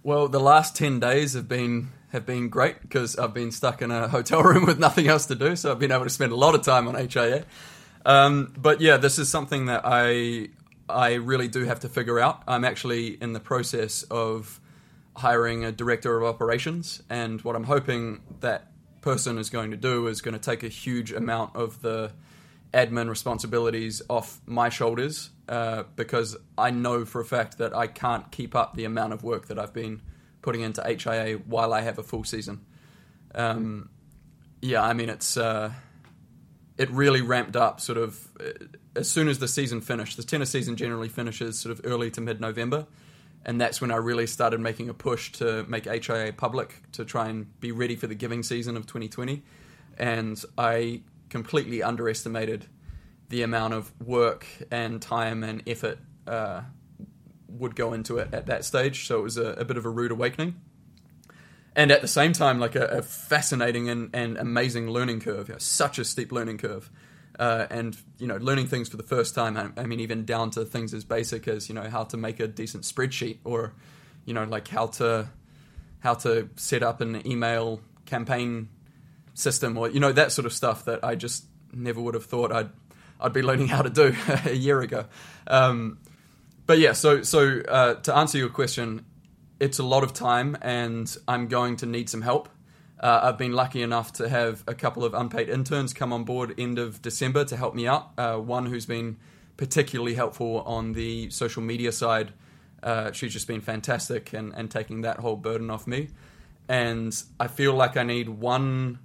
[0.08, 3.90] Well, the last ten days have been have been great because I've been stuck in
[3.90, 6.34] a hotel room with nothing else to do, so I've been able to spend a
[6.34, 7.44] lot of time on HIA.
[8.06, 10.48] Um, but yeah, this is something that I
[10.88, 12.42] I really do have to figure out.
[12.48, 14.62] I'm actually in the process of
[15.14, 18.70] hiring a director of operations, and what I'm hoping that
[19.02, 22.12] person is going to do is going to take a huge amount of the
[22.72, 28.30] admin responsibilities off my shoulders uh, because I know for a fact that I can't
[28.30, 30.02] keep up the amount of work that I've been
[30.42, 32.64] putting into HIA while I have a full season.
[33.34, 33.90] Um,
[34.60, 35.72] yeah, I mean it's uh,
[36.76, 40.16] it really ramped up sort of uh, as soon as the season finished.
[40.16, 42.86] The tennis season generally finishes sort of early to mid November.
[43.44, 47.28] And that's when I really started making a push to make HIA public to try
[47.28, 49.42] and be ready for the giving season of 2020.
[49.96, 52.66] And I completely underestimated
[53.28, 56.62] the amount of work and time and effort uh,
[57.48, 59.06] would go into it at that stage.
[59.06, 60.60] So it was a, a bit of a rude awakening
[61.78, 65.46] and at the same time, like a, a fascinating and, and, amazing learning curve.
[65.46, 66.90] You know, such a steep learning curve,
[67.38, 69.56] uh, and you know, learning things for the first time.
[69.56, 72.40] I, I, mean, even down to things as basic as you know how to make
[72.40, 73.74] a decent spreadsheet, or
[74.24, 75.28] you know, like how to
[76.00, 78.70] how to set up an email campaign
[79.34, 82.50] system, or you know, that sort of stuff that I just never would have thought
[82.50, 82.70] I'd
[83.20, 85.06] I'd be learning how to do a year ago.
[85.46, 85.98] Um,
[86.66, 89.04] but yeah, so so uh, to answer your question,
[89.60, 92.48] it's a lot of time and I'm going to need some help.
[93.00, 96.54] Uh, I've been lucky enough to have a couple of unpaid interns come on board
[96.58, 98.10] end of December to help me out.
[98.18, 99.18] Uh, one who's been
[99.56, 102.32] particularly helpful on the social media side.
[102.82, 106.08] Uh, she's just been fantastic and, and taking that whole burden off me.
[106.68, 108.98] And I feel like I need one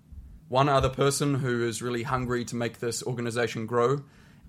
[0.54, 4.04] one other person who is really hungry to make this organization grow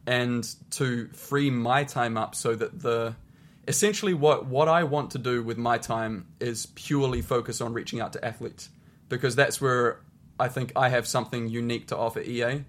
[0.07, 3.17] and to free my time up so that the
[3.67, 8.03] essentially what what I want to do with my time is purely focus on reaching
[8.03, 8.69] out to athletes
[9.09, 9.99] because that's where
[10.39, 12.65] I think I have something unique to offer EA.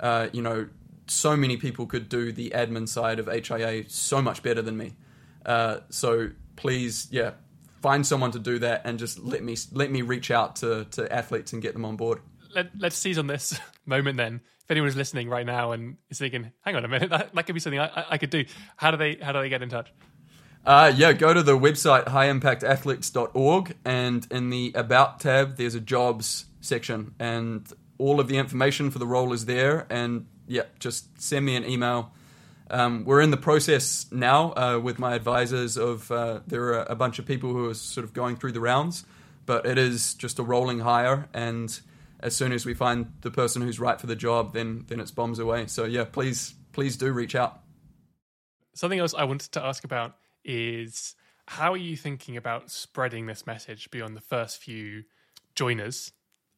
[0.00, 0.66] Uh, you know,
[1.06, 4.94] so many people could do the admin side of HIA so much better than me.
[5.46, 7.34] Uh, so please, yeah,
[7.82, 11.00] find someone to do that and just let me let me reach out to to
[11.12, 12.20] athletes and get them on board.
[12.54, 14.40] Let, let's seize on this moment then.
[14.64, 17.54] If anyone's listening right now and is thinking, "Hang on a minute, that, that could
[17.54, 18.44] be something I, I, I could do,"
[18.76, 19.92] how do they how do they get in touch?
[20.64, 26.44] Uh, yeah, go to the website highimpactathletes.org and in the About tab, there's a jobs
[26.60, 29.86] section and all of the information for the role is there.
[29.90, 32.12] And yeah, just send me an email.
[32.70, 36.94] Um, we're in the process now uh, with my advisors of uh, there are a
[36.94, 39.04] bunch of people who are sort of going through the rounds,
[39.46, 41.28] but it is just a rolling hire.
[41.32, 41.78] And
[42.22, 45.10] as soon as we find the person who's right for the job, then then it's
[45.10, 45.66] bombs away.
[45.66, 47.60] So yeah, please please do reach out.
[48.74, 51.14] Something else I wanted to ask about is
[51.46, 55.04] how are you thinking about spreading this message beyond the first few
[55.54, 56.12] joiners?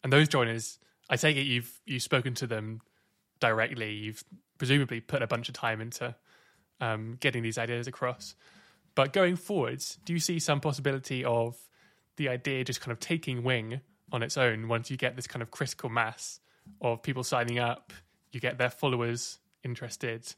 [0.04, 2.80] And those joiners, I take it you've you've spoken to them
[3.40, 3.92] directly.
[3.92, 4.22] You've
[4.58, 6.14] presumably put a bunch of time into
[6.80, 8.34] um, getting these ideas across.
[8.94, 11.56] But going forwards, do you see some possibility of
[12.16, 13.80] the idea just kind of taking wing
[14.12, 16.40] on its own once you get this kind of critical mass
[16.80, 17.92] of people signing up,
[18.30, 20.34] you get their followers interested,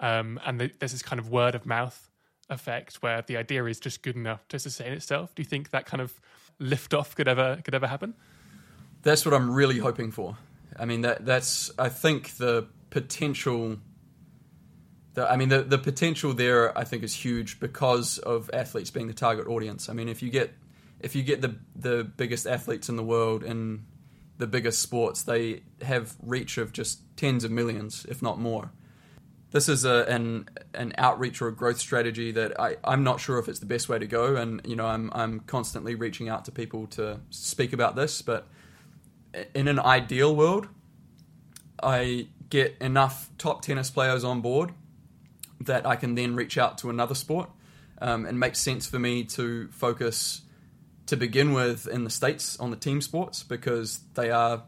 [0.00, 2.08] um, and the, there's this kind of word of mouth
[2.50, 5.34] effect where the idea is just good enough to sustain itself?
[5.34, 6.20] Do you think that kind of
[6.60, 8.14] liftoff could ever could ever happen?
[9.02, 10.36] That's what I'm really hoping for.
[10.76, 13.78] I mean that that's I think the potential
[15.14, 19.08] the, I mean the the potential there I think is huge because of athletes being
[19.08, 19.88] the target audience.
[19.88, 20.52] I mean if you get
[21.00, 23.84] if you get the the biggest athletes in the world in
[24.38, 28.70] the biggest sports, they have reach of just tens of millions, if not more
[29.50, 33.38] this is a, an an outreach or a growth strategy that I, I'm not sure
[33.38, 36.44] if it's the best way to go, and you know I'm I'm constantly reaching out
[36.46, 38.20] to people to speak about this.
[38.20, 38.46] But
[39.54, 40.68] in an ideal world,
[41.82, 44.72] I get enough top tennis players on board
[45.60, 47.48] that I can then reach out to another sport,
[48.02, 50.42] um, and makes sense for me to focus
[51.08, 54.62] to begin with in the states on the team sports because they are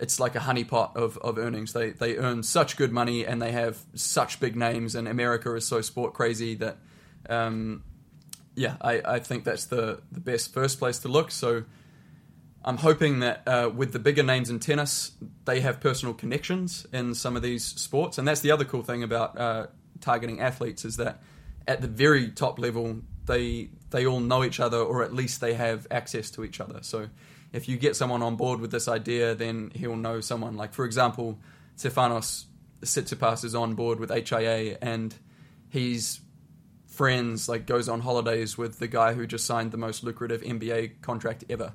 [0.00, 1.72] it's like a honeypot of, of earnings.
[1.74, 4.94] They they earn such good money and they have such big names.
[4.94, 6.78] And America is so sport crazy that,
[7.28, 7.84] um,
[8.54, 11.30] yeah, I, I think that's the the best first place to look.
[11.30, 11.64] So
[12.64, 15.12] I'm hoping that uh, with the bigger names in tennis,
[15.44, 18.16] they have personal connections in some of these sports.
[18.16, 19.66] And that's the other cool thing about uh,
[20.00, 21.22] targeting athletes is that
[21.68, 25.54] at the very top level, they they all know each other or at least they
[25.54, 26.80] have access to each other.
[26.82, 27.08] So
[27.52, 30.56] if you get someone on board with this idea, then he'll know someone.
[30.56, 31.38] Like, for example,
[31.76, 32.44] Stefanos
[32.82, 35.14] Tsitsipas is on board with HIA and
[35.68, 36.20] he's
[36.86, 41.00] friends, like, goes on holidays with the guy who just signed the most lucrative NBA
[41.00, 41.72] contract ever.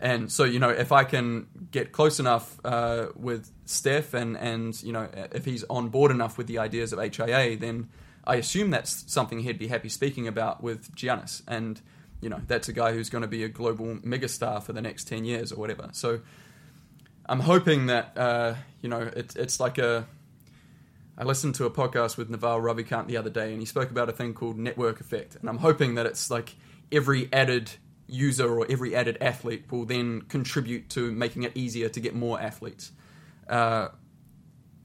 [0.00, 4.80] And so, you know, if I can get close enough uh, with Steph and, and,
[4.82, 7.90] you know, if he's on board enough with the ideas of HIA, then
[8.24, 11.42] I assume that's something he'd be happy speaking about with Giannis.
[11.48, 11.80] And
[12.20, 15.08] you know, that's a guy who's going to be a global megastar for the next
[15.08, 15.88] 10 years or whatever.
[15.92, 16.20] So
[17.26, 20.06] I'm hoping that, uh, you know, it, it's like a.
[21.16, 24.08] I listened to a podcast with Naval Ravikant the other day, and he spoke about
[24.08, 25.36] a thing called network effect.
[25.36, 26.56] And I'm hoping that it's like
[26.90, 27.70] every added
[28.06, 32.40] user or every added athlete will then contribute to making it easier to get more
[32.40, 32.92] athletes.
[33.48, 33.88] Uh,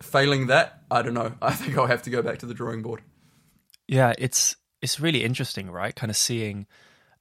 [0.01, 1.33] failing that, I don't know.
[1.41, 3.01] I think I'll have to go back to the drawing board.
[3.87, 5.95] Yeah, it's it's really interesting, right?
[5.95, 6.67] Kind of seeing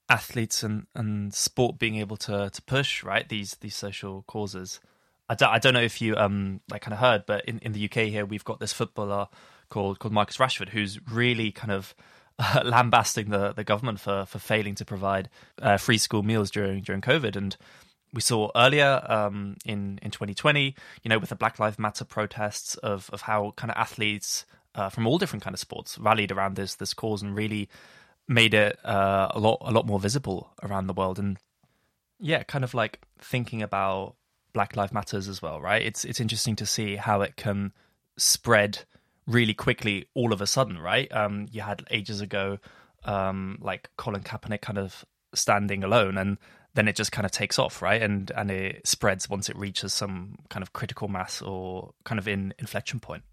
[0.09, 4.81] athletes and, and sport being able to to push right these these social causes.
[5.29, 7.73] I don't, I don't know if you um like kind of heard, but in, in
[7.73, 9.29] the UK here we've got this footballer
[9.71, 11.95] called called Marcus Rashford who's really kind of
[12.39, 15.31] uh, lambasting the, the government for for failing to provide
[15.63, 17.57] uh, free school meals during during COVID and
[18.13, 22.77] we saw earlier um, in in 2020, you know, with the Black Lives Matter protests
[22.77, 26.57] of of how kind of athletes uh, from all different kind of sports rallied around
[26.57, 27.69] this this cause and really
[28.29, 31.19] made it uh, a lot a lot more visible around the world.
[31.19, 31.39] And
[32.19, 34.17] yeah, kind of like thinking about
[34.53, 35.83] Black Lives Matters as well, right?
[35.83, 37.73] It's it's interesting to see how it can
[38.17, 38.81] spread
[39.27, 41.11] really quickly all of a sudden, right?
[41.13, 42.59] Um, you had ages ago,
[43.05, 45.05] um, like Colin Kaepernick kind of
[45.35, 46.39] standing alone, and
[46.75, 48.01] then it just kind of takes off, right?
[48.01, 52.29] And and it spreads once it reaches some kind of critical mass or kind of
[52.29, 53.25] in inflection point.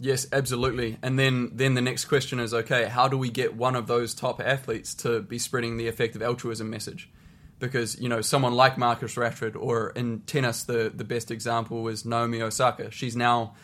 [0.00, 0.96] Yes, absolutely.
[1.02, 4.14] And then then the next question is okay, how do we get one of those
[4.14, 7.10] top athletes to be spreading the effective altruism message?
[7.58, 12.06] Because, you know, someone like Marcus Rashford or in tennis the the best example was
[12.06, 12.90] Naomi Osaka.
[12.90, 13.54] She's now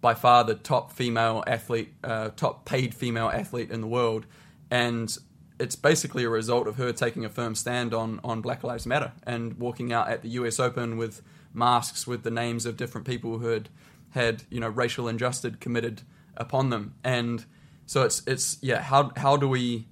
[0.00, 4.26] by far the top female athlete, uh, top paid female athlete in the world,
[4.70, 5.18] and
[5.58, 9.10] it's basically a result of her taking a firm stand on on Black Lives Matter
[9.24, 10.60] and walking out at the U.S.
[10.60, 11.20] Open with
[11.52, 13.68] masks with the names of different people who had
[14.10, 16.02] had you know racial injustice committed
[16.36, 17.44] upon them, and
[17.86, 19.86] so it's it's yeah how how do we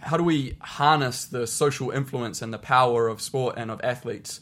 [0.00, 4.40] how do we harness the social influence and the power of sport and of athletes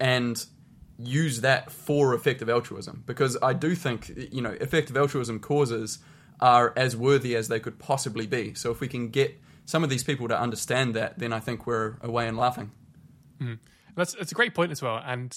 [0.00, 0.46] and
[0.98, 5.98] use that for effective altruism because I do think you know effective altruism causes
[6.40, 8.54] are as worthy as they could possibly be.
[8.54, 11.66] So if we can get some of these people to understand that, then I think
[11.66, 12.72] we're away and laughing.
[13.40, 13.58] Mm.
[13.94, 15.36] That's that's a great point as well, and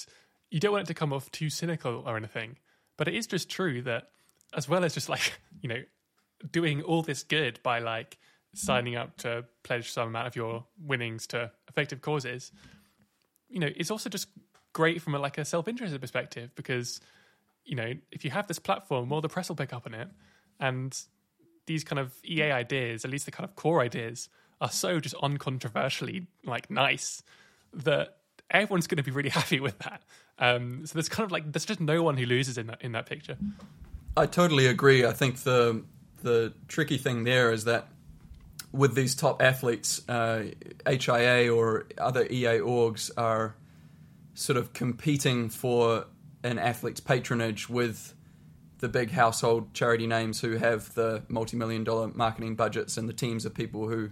[0.50, 2.58] you don't want it to come off too cynical or anything,
[3.00, 4.10] but it is just true that
[4.54, 5.82] as well as just like you know
[6.52, 8.20] doing all this good by like
[8.54, 12.52] signing up to pledge some amount of your winnings to effective causes,
[13.48, 14.28] you know, it's also just
[14.74, 17.00] great from a, like a self-interested perspective because
[17.64, 20.10] you know if you have this platform, more the press will pick up on it,
[20.60, 21.02] and
[21.68, 24.28] these kind of EA ideas, at least the kind of core ideas,
[24.60, 27.24] are so just uncontroversially like nice
[27.72, 28.18] that
[28.52, 30.02] everyone's going to be really happy with that.
[30.38, 32.94] Um, so there's kind of like there's just no one who loses in that in
[32.94, 33.38] that picture.
[34.16, 35.06] I totally agree.
[35.06, 35.84] I think the
[36.22, 37.88] the tricky thing there is that
[38.72, 40.44] with these top athletes, uh,
[40.88, 43.56] HIA or other EA orgs are
[44.34, 46.06] sort of competing for
[46.44, 48.14] an athlete's patronage with
[48.80, 53.46] the big household charity names who have the multi-million dollar marketing budgets and the teams
[53.46, 54.10] of people who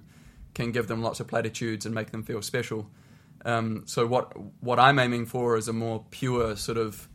[0.53, 2.89] can give them lots of platitudes and make them feel special.
[3.47, 7.07] Um, so what what I'm aiming for is a more pure sort of,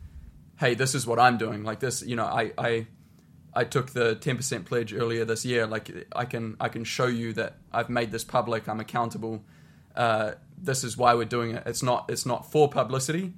[0.57, 1.63] hey, this is what I'm doing.
[1.63, 2.87] Like this, you know, I I,
[3.53, 5.67] I took the 10% pledge earlier this year.
[5.67, 8.67] Like I can I can show you that I've made this public.
[8.67, 9.43] I'm accountable.
[9.95, 11.63] Uh, this is why we're doing it.
[11.65, 13.33] It's not it's not for publicity.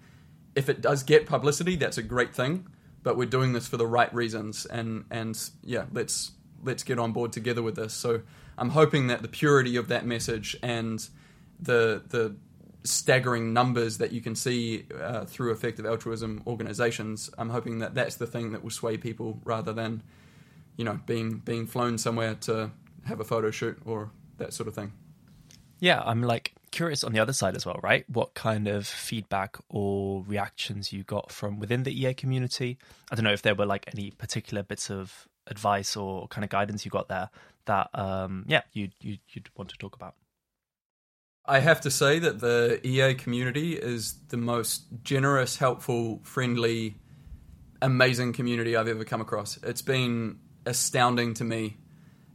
[0.56, 2.68] If it does get publicity, that's a great thing
[3.06, 6.32] but we're doing this for the right reasons and and yeah let's
[6.64, 8.22] let's get on board together with this so
[8.58, 11.08] i'm hoping that the purity of that message and
[11.60, 12.36] the the
[12.86, 18.16] staggering numbers that you can see uh, through effective altruism organizations i'm hoping that that's
[18.16, 20.02] the thing that will sway people rather than
[20.78, 22.72] you know being being flown somewhere to
[23.06, 24.94] have a photo shoot or that sort of thing
[25.80, 28.04] yeah i'm like curious on the other side as well, right?
[28.10, 32.78] What kind of feedback or reactions you got from within the EA community?
[33.10, 36.50] I don't know if there were like any particular bits of advice or kind of
[36.50, 37.30] guidance you got there
[37.66, 40.16] that, um, yeah, you'd, you'd, you'd want to talk about.
[41.48, 46.96] I have to say that the EA community is the most generous, helpful, friendly,
[47.82, 49.58] amazing community I've ever come across.
[49.64, 51.78] It's been astounding to me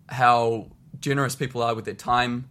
[0.09, 2.49] how generous people are with their time,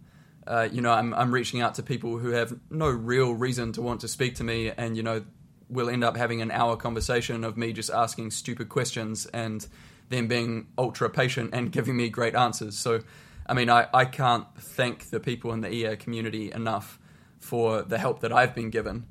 [0.50, 3.84] uh, you know, I'm, I'm reaching out to people who have no real reason to
[3.84, 5.24] want to speak to me, and you know,
[5.70, 9.68] we'll end up having an hour conversation of me just asking stupid questions and
[10.10, 12.76] them being ultra patient and giving me great answers.
[12.76, 13.02] So,
[13.50, 17.00] I mean, I, I can't thank the people in the EA community enough
[17.40, 19.08] for the help that I've been given.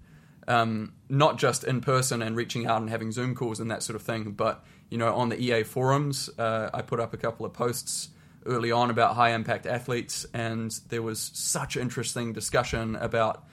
[0.46, 3.96] Um, not just in person and reaching out and having Zoom calls and that sort
[3.96, 7.44] of thing, but you know, on the EA forums, uh, I put up a couple
[7.44, 8.08] of posts
[8.46, 13.44] early on about high impact athletes, and there was such interesting discussion about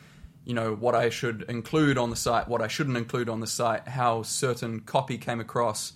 [0.46, 3.48] you know what I should include on the site, what I shouldn't include on the
[3.48, 5.94] site, how certain copy came across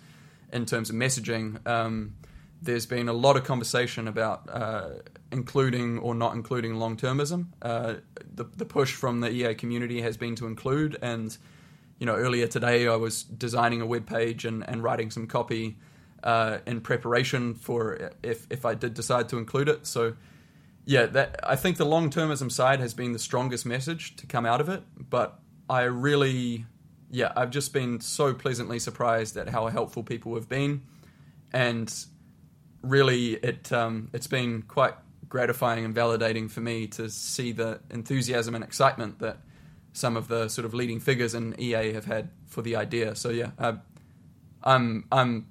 [0.51, 1.65] in terms of messaging.
[1.65, 2.15] Um,
[2.61, 4.89] there's been a lot of conversation about uh,
[5.31, 7.47] including or not including long termism.
[7.61, 7.95] Uh,
[8.33, 11.37] the, the push from the EA community has been to include, and
[11.99, 15.77] you know, earlier today I was designing a web page and, and writing some copy
[16.23, 19.87] uh, in preparation for if if I did decide to include it.
[19.87, 20.15] So
[20.85, 24.45] yeah, that I think the long termism side has been the strongest message to come
[24.45, 24.83] out of it.
[25.09, 25.39] But
[25.69, 26.65] I really,
[27.11, 30.81] yeah, I've just been so pleasantly surprised at how helpful people have been,
[31.53, 31.93] and
[32.81, 34.93] really it um, it's been quite
[35.27, 39.37] gratifying and validating for me to see the enthusiasm and excitement that
[39.93, 43.15] some of the sort of leading figures in EA have had for the idea.
[43.15, 43.75] So yeah, I,
[44.63, 45.47] I'm I'm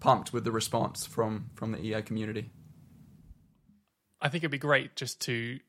[0.00, 2.50] pumped with the response from from the EA community.
[4.20, 5.60] I think it'd be great just to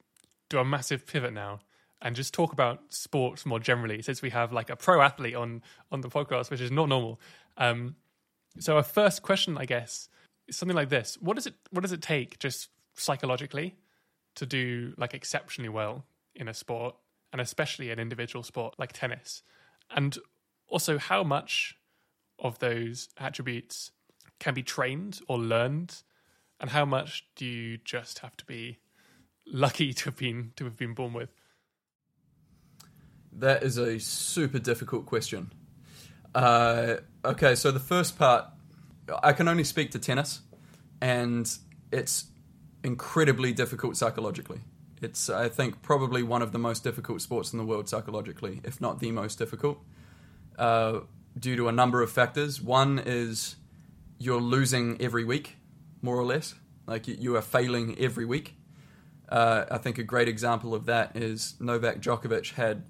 [0.49, 1.61] do a massive pivot now
[2.01, 5.61] and just talk about sports more generally, since we have like a pro athlete on
[5.91, 7.19] on the podcast, which is not normal.
[7.57, 7.95] Um,
[8.59, 10.09] so, a first question, I guess,
[10.51, 13.75] something like this: What does it What does it take, just psychologically,
[14.35, 16.95] to do like exceptionally well in a sport,
[17.31, 19.43] and especially an individual sport like tennis?
[19.89, 20.17] And
[20.67, 21.75] also, how much
[22.39, 23.91] of those attributes
[24.39, 26.01] can be trained or learned
[26.61, 28.77] and how much do you just have to be
[29.47, 31.29] lucky to have been to have been born with?
[33.33, 35.51] That is a super difficult question.
[36.35, 38.45] Uh, okay, so the first part,
[39.23, 40.41] I can only speak to tennis,
[41.01, 41.49] and
[41.91, 42.25] it's
[42.83, 44.61] incredibly difficult psychologically.
[45.01, 48.79] It's, I think, probably one of the most difficult sports in the world psychologically, if
[48.79, 49.79] not the most difficult,
[50.59, 50.99] uh,
[51.37, 52.61] due to a number of factors.
[52.61, 53.55] One is
[54.19, 55.57] you're losing every week
[56.01, 56.53] more or less.
[56.85, 58.55] Like you are failing every week.
[59.27, 62.83] Uh, I think a great example of that is Novak Djokovic had,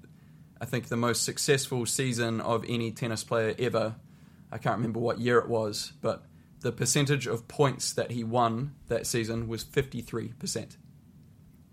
[0.60, 3.96] I think, the most successful season of any tennis player ever.
[4.52, 6.26] I can't remember what year it was, but
[6.60, 10.78] the percentage of points that he won that season was 53%.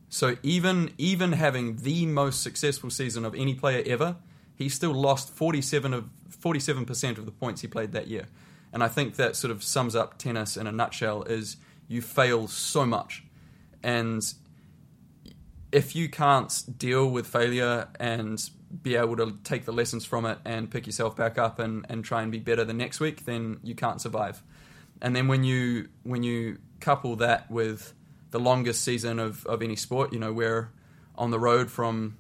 [0.09, 4.17] So even even having the most successful season of any player ever,
[4.55, 8.27] he still lost 47 of 47% of the points he played that year.
[8.73, 11.57] And I think that sort of sums up tennis in a nutshell is
[11.89, 13.25] you fail so much.
[13.83, 14.23] And
[15.73, 18.51] if you can't deal with failure and
[18.83, 22.05] be able to take the lessons from it and pick yourself back up and, and
[22.05, 24.43] try and be better the next week, then you can't survive.
[25.01, 27.95] And then when you when you couple that with
[28.31, 30.71] the longest season of, of any sport, you know, we're
[31.17, 32.19] on the road from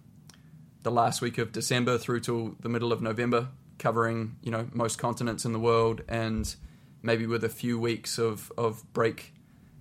[0.83, 4.99] the last week of December through till the middle of November covering you know most
[4.99, 6.55] continents in the world, and
[7.03, 9.33] maybe with a few weeks of of break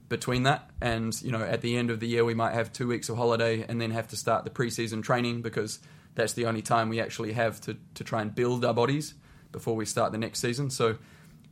[0.10, 0.70] between that.
[0.82, 3.18] And you know, at the end of the year, we might have two weeks of
[3.18, 5.80] holiday, and then have to start the preseason training because
[6.16, 9.14] that's the only time we actually have to to try and build our bodies
[9.52, 10.70] before we start the next season.
[10.70, 10.98] So.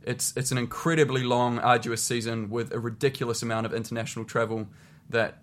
[0.02, 4.68] It's it's an incredibly long, arduous season with a ridiculous amount of international travel
[5.10, 5.42] that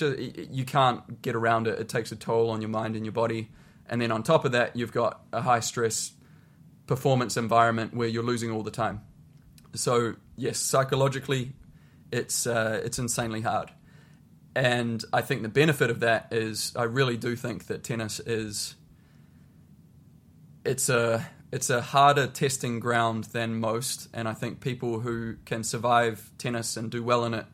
[0.00, 1.78] you can't get around it.
[1.78, 3.50] It takes a toll on your mind and your body.
[3.88, 6.12] And then on top of that, you've got a high stress
[6.86, 9.00] performance environment where you're losing all the time.
[9.74, 11.52] So yes, psychologically,
[12.12, 13.70] it's uh, it's insanely hard.
[14.54, 18.74] And I think the benefit of that is I really do think that tennis is
[20.64, 25.64] it's a it's a harder testing ground than most, and I think people who can
[25.64, 27.46] survive tennis and do well in it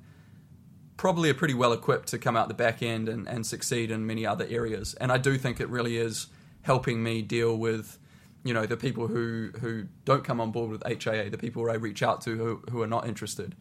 [0.96, 4.06] probably are pretty well equipped to come out the back end and, and succeed in
[4.06, 4.94] many other areas.
[4.94, 6.28] And I do think it really is
[6.62, 7.98] helping me deal with,
[8.44, 11.74] you know, the people who, who don't come on board with HIA, the people I
[11.74, 13.54] reach out to who, who are not interested.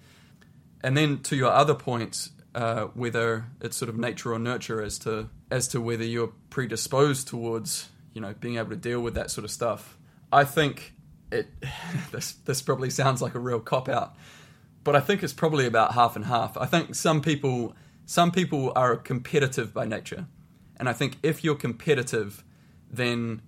[0.82, 5.00] And then to your other point, uh, whether it's sort of nature or nurture as
[5.00, 9.32] to as to whether you're predisposed towards, you know, being able to deal with that
[9.32, 9.98] sort of stuff.
[10.32, 10.94] I think
[11.32, 11.48] it
[12.12, 14.16] this this probably sounds like a real cop out
[14.86, 16.56] but I think it's probably about half and half.
[16.56, 20.28] I think some people some people are competitive by nature,
[20.78, 22.46] and I think if you're competitive,
[22.90, 23.42] then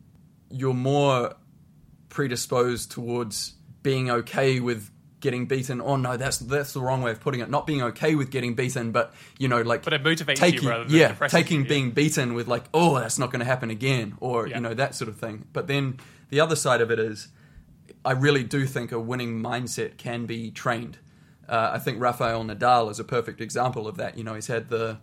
[0.50, 1.36] you're more
[2.10, 3.54] predisposed towards
[3.84, 4.90] being okay with
[5.28, 5.82] getting beaten.
[5.82, 7.50] Oh no, that's that's the wrong way of putting it.
[7.50, 10.70] Not being okay with getting beaten, but you know, like but it motivates taking, you
[10.70, 13.70] rather than yeah, taking you, being beaten with like, oh, that's not going to happen
[13.70, 14.56] again, or yeah.
[14.56, 15.46] you know that sort of thing.
[15.52, 16.00] But then
[16.30, 17.28] the other side of it is,
[18.06, 20.98] I really do think a winning mindset can be trained.
[21.50, 24.18] Uh, I think Rafael Nadal is a perfect example of that.
[24.18, 25.00] You know, he's had the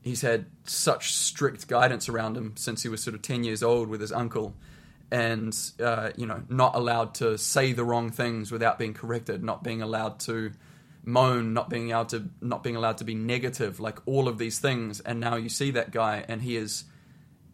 [0.00, 3.88] he's had such strict guidance around him since he was sort of ten years old
[3.90, 4.54] with his uncle,
[5.12, 9.62] and uh, you know, not allowed to say the wrong things without being corrected, not
[9.62, 10.52] being allowed to
[11.04, 14.58] moan, not being able to not being allowed to be negative, like all of these
[14.58, 15.00] things.
[15.00, 16.84] And now you see that guy, and he is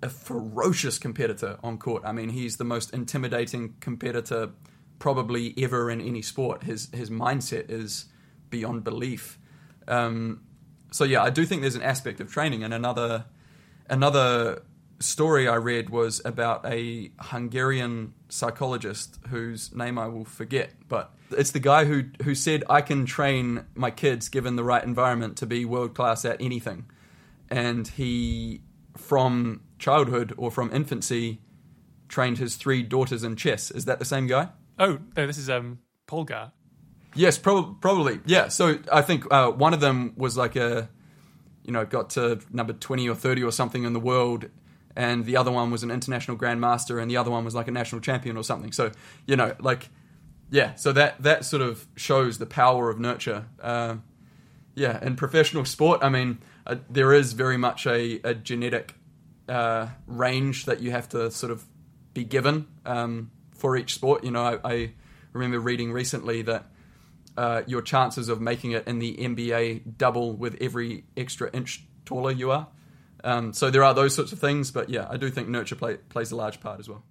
[0.00, 2.04] a ferocious competitor on court.
[2.06, 4.50] I mean, he's the most intimidating competitor
[5.00, 6.62] probably ever in any sport.
[6.62, 8.04] His his mindset is
[8.50, 9.36] beyond belief.
[9.88, 10.42] Um,
[10.92, 13.24] so yeah, I do think there's an aspect of training and another
[13.90, 14.62] another
[15.00, 21.50] story I read was about a Hungarian psychologist whose name I will forget, but it's
[21.50, 25.46] the guy who who said I can train my kids given the right environment to
[25.46, 26.86] be world class at anything,
[27.48, 28.62] and he
[28.96, 31.40] from childhood or from infancy
[32.08, 33.70] trained his three daughters in chess.
[33.70, 34.48] Is that the same guy?
[34.78, 36.52] Oh no, this is um Polgar.
[37.14, 38.20] Yes, prob- probably.
[38.26, 38.48] Yeah.
[38.48, 40.88] So I think uh, one of them was like a,
[41.64, 44.46] you know, got to number twenty or thirty or something in the world,
[44.98, 47.70] and the other one was an international grandmaster, and the other one was like a
[47.70, 48.72] national champion or something.
[48.72, 48.90] So
[49.26, 49.88] you know, like,
[50.50, 50.74] yeah.
[50.74, 53.46] So that that sort of shows the power of nurture.
[53.62, 53.96] Uh,
[54.74, 58.94] yeah, in professional sport, I mean, uh, there is very much a, a genetic
[59.48, 61.64] uh, range that you have to sort of
[62.12, 64.24] be given um, for each sport.
[64.24, 64.92] You know, I, I
[65.32, 66.66] remember reading recently that
[67.36, 72.32] uh, your chances of making it in the NBA double with every extra inch taller
[72.32, 72.66] you are.
[73.28, 75.98] Um, so there are those sorts of things, but yeah, I do think nurture play,
[75.98, 77.04] plays a large part as well.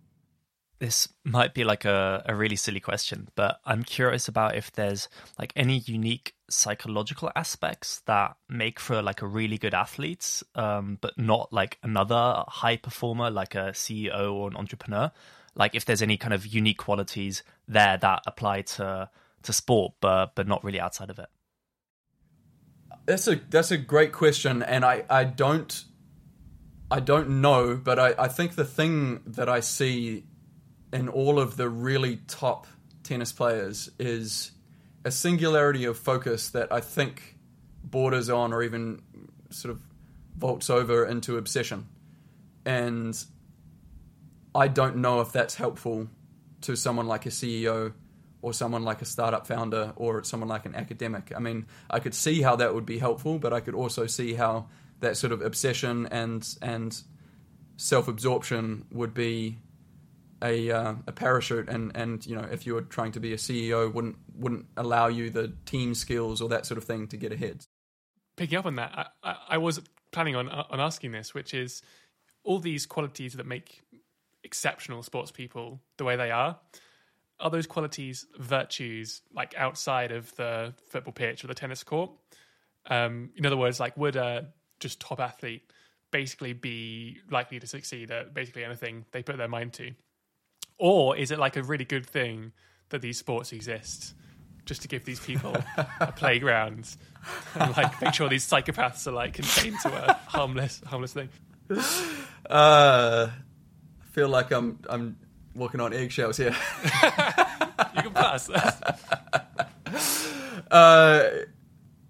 [0.80, 5.09] This might be like a, a really silly question, but I'm curious about if there's
[5.38, 11.20] like any unique psychological aspects that make for like a really good athlete, um, but
[11.20, 15.11] not like another high performer like a CEO or an entrepreneur.
[15.53, 19.09] Like if there's any kind of unique qualities there that apply to
[19.43, 21.30] to sport, but but not really outside of it.
[23.05, 25.86] That's a that's a great question, and I, I don't
[26.90, 30.24] I don't know, but I, I think the thing that I see
[30.94, 32.66] in all of the really top
[33.04, 34.52] tennis players is
[35.04, 37.38] a singularity of focus that I think
[37.84, 39.02] borders on or even
[39.50, 39.82] sort of
[40.38, 41.88] vaults over into obsession.
[42.66, 43.22] And
[44.56, 46.08] I don't know if that's helpful
[46.62, 47.94] to someone like a CEO
[48.42, 51.34] or someone like a startup founder or someone like an academic.
[51.36, 54.34] I mean, I could see how that would be helpful, but I could also see
[54.34, 54.68] how
[55.00, 57.02] that sort of obsession and and
[57.78, 59.58] self absorption would be
[60.43, 63.38] a uh, a parachute, and and you know if you were trying to be a
[63.38, 67.32] CEO, wouldn't wouldn't allow you the team skills or that sort of thing to get
[67.32, 67.66] ahead.
[68.36, 69.82] Picking up on that, I, I, was
[70.12, 71.82] planning on on asking this, which is
[72.43, 73.82] all these qualities that make
[74.43, 76.58] exceptional sports people the way they are
[77.39, 82.10] are those qualities virtues like outside of the football pitch or the tennis court
[82.89, 84.48] um, in other words like would a
[84.80, 85.64] just top athlete
[86.12, 89.92] basically be likely to succeed at basically anything they put their mind to?
[90.78, 92.52] Or is it like a really good thing
[92.90, 94.14] that these sports exist
[94.66, 95.56] just to give these people
[96.00, 96.96] a playground
[97.56, 101.30] and like make sure these psychopaths are like contained to a harmless harmless thing?
[102.50, 105.18] Uh, I feel like I'm I'm
[105.56, 106.56] walking on eggshells here.
[107.96, 108.50] you can pass.
[110.70, 111.30] Uh,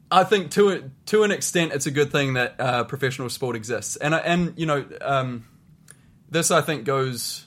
[0.09, 3.95] I think to to an extent, it's a good thing that uh, professional sport exists,
[3.97, 5.45] and and you know, um,
[6.29, 7.45] this I think goes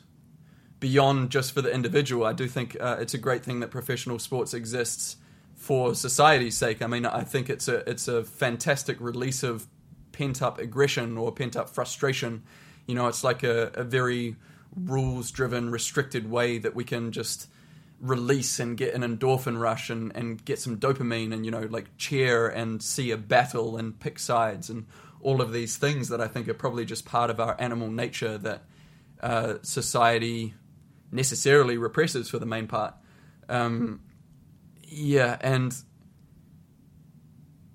[0.78, 2.24] beyond just for the individual.
[2.26, 5.16] I do think uh, it's a great thing that professional sports exists
[5.54, 6.82] for society's sake.
[6.82, 9.66] I mean, I think it's a it's a fantastic release of
[10.12, 12.42] pent up aggression or pent up frustration.
[12.86, 14.36] You know, it's like a, a very
[14.74, 17.48] rules driven, restricted way that we can just
[18.00, 21.96] release and get an endorphin rush and, and get some dopamine and, you know, like
[21.98, 24.86] cheer and see a battle and pick sides and
[25.20, 28.38] all of these things that I think are probably just part of our animal nature
[28.38, 28.64] that
[29.22, 30.54] uh, society
[31.12, 32.94] necessarily represses for the main part.
[33.48, 34.00] Um,
[34.82, 35.74] yeah, and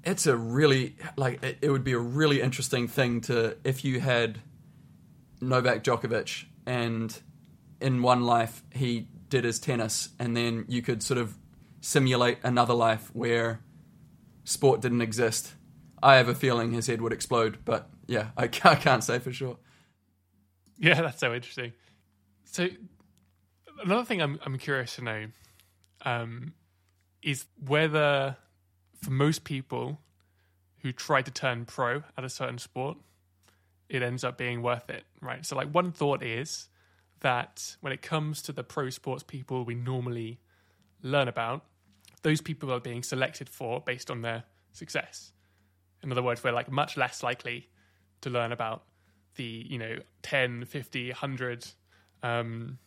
[0.03, 3.99] it's a really like it, it, would be a really interesting thing to if you
[3.99, 4.39] had
[5.41, 7.17] Novak Djokovic and
[7.81, 11.37] in one life he did as tennis, and then you could sort of
[11.81, 13.61] simulate another life where
[14.43, 15.53] sport didn't exist.
[16.01, 19.19] I have a feeling his head would explode, but yeah, I can't, I can't say
[19.19, 19.57] for sure.
[20.77, 21.73] Yeah, that's so interesting.
[22.45, 22.67] So
[23.83, 25.25] another thing I'm I'm curious to know
[26.03, 26.53] um,
[27.21, 28.37] is whether
[29.01, 29.99] for most people
[30.79, 32.97] who try to turn pro at a certain sport,
[33.89, 35.45] it ends up being worth it, right?
[35.45, 36.69] So, like, one thought is
[37.25, 40.39] that when it comes to the pro sports people we normally
[41.01, 41.65] learn about,
[42.21, 45.31] those people are being selected for based on their success.
[46.03, 47.67] In other words, we're like much less likely
[48.21, 48.83] to learn about
[49.37, 51.67] the, you know, 10, 50, 100
[52.21, 52.77] um,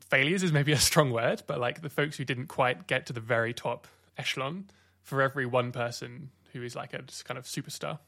[0.00, 3.14] failures is maybe a strong word, but like the folks who didn't quite get to
[3.14, 3.86] the very top
[4.18, 4.66] echelon
[5.00, 8.00] for every one person who is like a kind of superstar.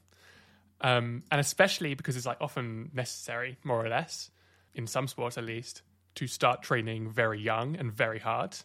[0.83, 4.31] Um, and especially because it's like often necessary, more or less,
[4.75, 5.83] in some sports at least,
[6.17, 8.57] to start training very young and very hard.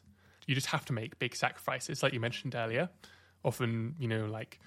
[0.45, 2.89] You just have to make big sacrifices, like you mentioned earlier.
[3.43, 4.59] Often, you know, like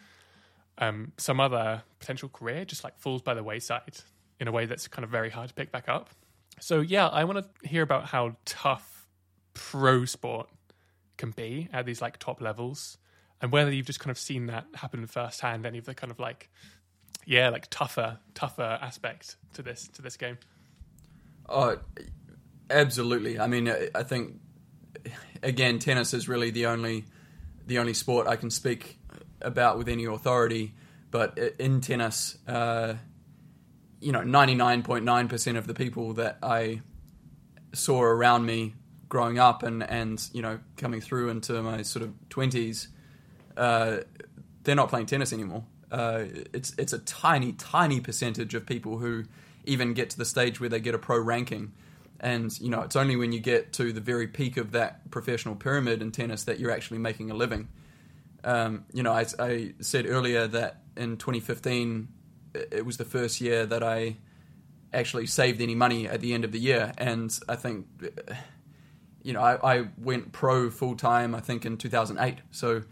[0.78, 3.98] um, some other potential career just like falls by the wayside
[4.40, 6.10] in a way that's kind of very hard to pick back up.
[6.60, 9.06] So yeah, I want to hear about how tough
[9.54, 10.48] pro sport
[11.16, 12.98] can be at these like top levels,
[13.40, 15.66] and whether you've just kind of seen that happen firsthand.
[15.66, 16.50] Any of the kind of like,
[17.26, 20.38] yeah, like tougher, tougher aspect to this to this game.
[21.48, 21.78] Oh,
[22.70, 23.38] absolutely.
[23.38, 24.40] I mean, I think
[25.42, 27.04] again, tennis is really the only
[27.66, 28.98] the only sport I can speak
[29.40, 30.74] about with any authority.
[31.10, 32.94] But in tennis, uh,
[34.00, 36.80] you know, ninety nine point nine percent of the people that I
[37.74, 38.74] saw around me
[39.08, 42.88] growing up and and you know coming through into my sort of twenties,
[43.56, 43.98] uh,
[44.64, 45.64] they're not playing tennis anymore.
[45.90, 46.24] Uh,
[46.54, 49.24] it's it's a tiny tiny percentage of people who
[49.64, 51.72] even get to the stage where they get a pro ranking.
[52.20, 55.56] And you know, it's only when you get to the very peak of that professional
[55.56, 57.68] pyramid in tennis that you're actually making a living.
[58.44, 62.08] Um, you know, I, I, said earlier that in 2015
[62.54, 64.16] it was the first year that I
[64.92, 67.86] actually saved any money at the end of the year, and I think,
[69.22, 71.34] you know, I, I went pro full time.
[71.34, 72.82] I think in 2008, so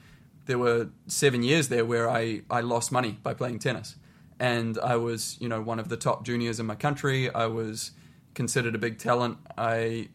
[0.47, 3.97] there were seven years there where I, I lost money by playing tennis
[4.41, 7.32] and I was, you know, one of the top juniors in my country.
[7.32, 7.93] I was
[8.34, 9.36] considered a big talent.
[9.57, 10.09] I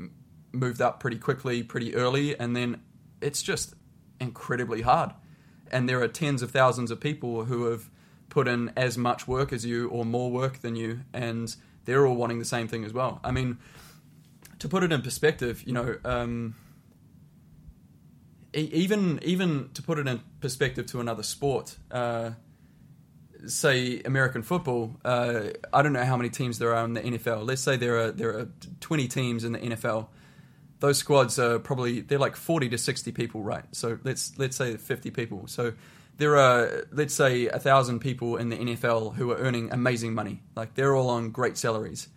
[0.51, 2.81] moved up pretty quickly, pretty early, and then
[3.21, 3.75] it's just
[4.19, 5.11] incredibly hard.
[5.71, 7.91] And there are tens of thousands of people who have
[8.29, 11.55] put in as much work as you or more work than you, and
[11.85, 13.19] they're all wanting the same thing as well.
[13.23, 13.59] I mean,
[14.57, 16.55] to put it in perspective, you know, um,
[18.53, 21.77] even even to put it in perspective to another sport.
[21.91, 22.31] Uh,
[23.47, 27.45] say American football, uh, I don't know how many teams there are in the NFL.
[27.45, 28.49] Let's say there are there are
[28.81, 30.07] 20 teams in the NFL.
[30.79, 33.63] Those squads are probably they're like 40 to 60 people, right?
[33.71, 35.47] So let's let's say 50 people.
[35.47, 35.73] So
[36.17, 40.41] there are let's say a thousand people in the NFL who are earning amazing money.
[40.55, 42.07] Like they're all on great salaries.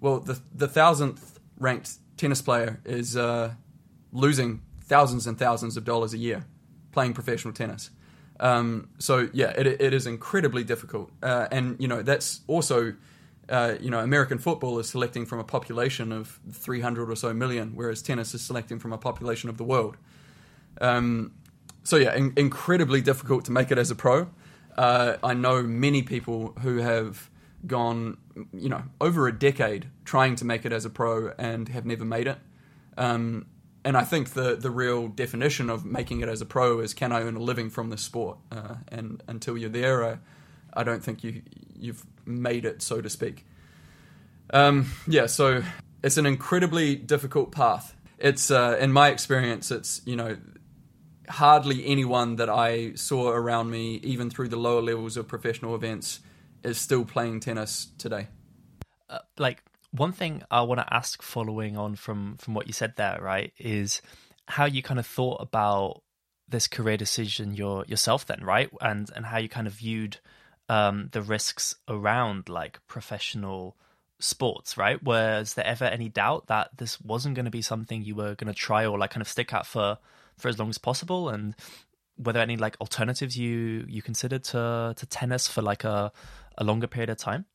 [0.00, 3.54] Well, the the thousandth ranked tennis player is uh,
[4.12, 6.44] losing thousands and thousands of dollars a year
[6.92, 7.90] playing professional tennis.
[8.40, 12.94] Um, so yeah, it, it is incredibly difficult, uh, and you know that's also.
[13.48, 17.76] Uh, you know, American football is selecting from a population of 300 or so million,
[17.76, 19.96] whereas tennis is selecting from a population of the world.
[20.80, 21.30] Um,
[21.84, 24.28] so yeah, in- incredibly difficult to make it as a pro.
[24.76, 27.30] Uh, I know many people who have
[27.66, 28.18] gone,
[28.52, 32.04] you know, over a decade trying to make it as a pro and have never
[32.04, 32.38] made it.
[32.98, 33.46] Um,
[33.86, 37.12] and I think the the real definition of making it as a pro is can
[37.12, 38.36] I earn a living from the sport?
[38.50, 40.18] Uh, and until you're there, I,
[40.74, 41.42] I don't think you
[41.78, 43.46] you've made it, so to speak.
[44.50, 45.62] Um, yeah, so
[46.02, 47.94] it's an incredibly difficult path.
[48.18, 50.36] It's uh, in my experience, it's you know
[51.28, 56.18] hardly anyone that I saw around me, even through the lower levels of professional events,
[56.64, 58.26] is still playing tennis today.
[59.08, 62.94] Uh, like one thing I want to ask, following on from from what you said
[62.96, 64.02] there, right, is
[64.48, 66.02] how you kind of thought about
[66.48, 70.18] this career decision your yourself, then, right, and and how you kind of viewed
[70.68, 73.76] um, the risks around like professional
[74.18, 75.02] sports, right?
[75.02, 78.52] Was there ever any doubt that this wasn't going to be something you were going
[78.52, 79.98] to try or like kind of stick at for
[80.36, 81.28] for as long as possible?
[81.28, 81.54] And
[82.18, 86.12] were there any like alternatives you you considered to to tennis for like a
[86.58, 87.46] a longer period of time?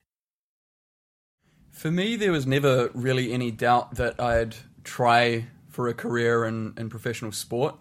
[1.71, 6.73] For me, there was never really any doubt that I'd try for a career in,
[6.77, 7.75] in professional sport.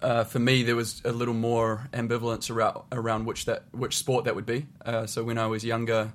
[0.00, 4.24] Uh, for me, there was a little more ambivalence around around which that which sport
[4.24, 4.66] that would be.
[4.84, 6.14] Uh, so when I was younger,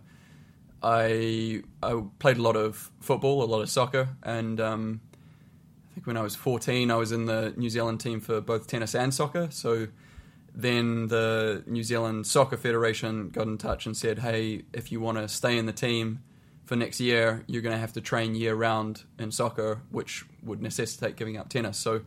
[0.82, 6.08] I I played a lot of football, a lot of soccer, and um, I think
[6.08, 9.14] when I was 14, I was in the New Zealand team for both tennis and
[9.14, 9.50] soccer.
[9.52, 9.90] So
[10.56, 15.20] then the New Zealand Soccer Federation got in touch and said, "Hey, if you want
[15.20, 16.22] to stay in the team."
[16.66, 20.62] For next year, you're going to have to train year round in soccer, which would
[20.62, 21.78] necessitate giving up tennis.
[21.78, 22.02] So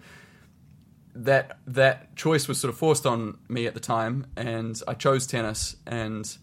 [1.14, 5.26] that that choice was sort of forced on me at the time, and I chose
[5.26, 5.76] tennis.
[5.86, 6.36] And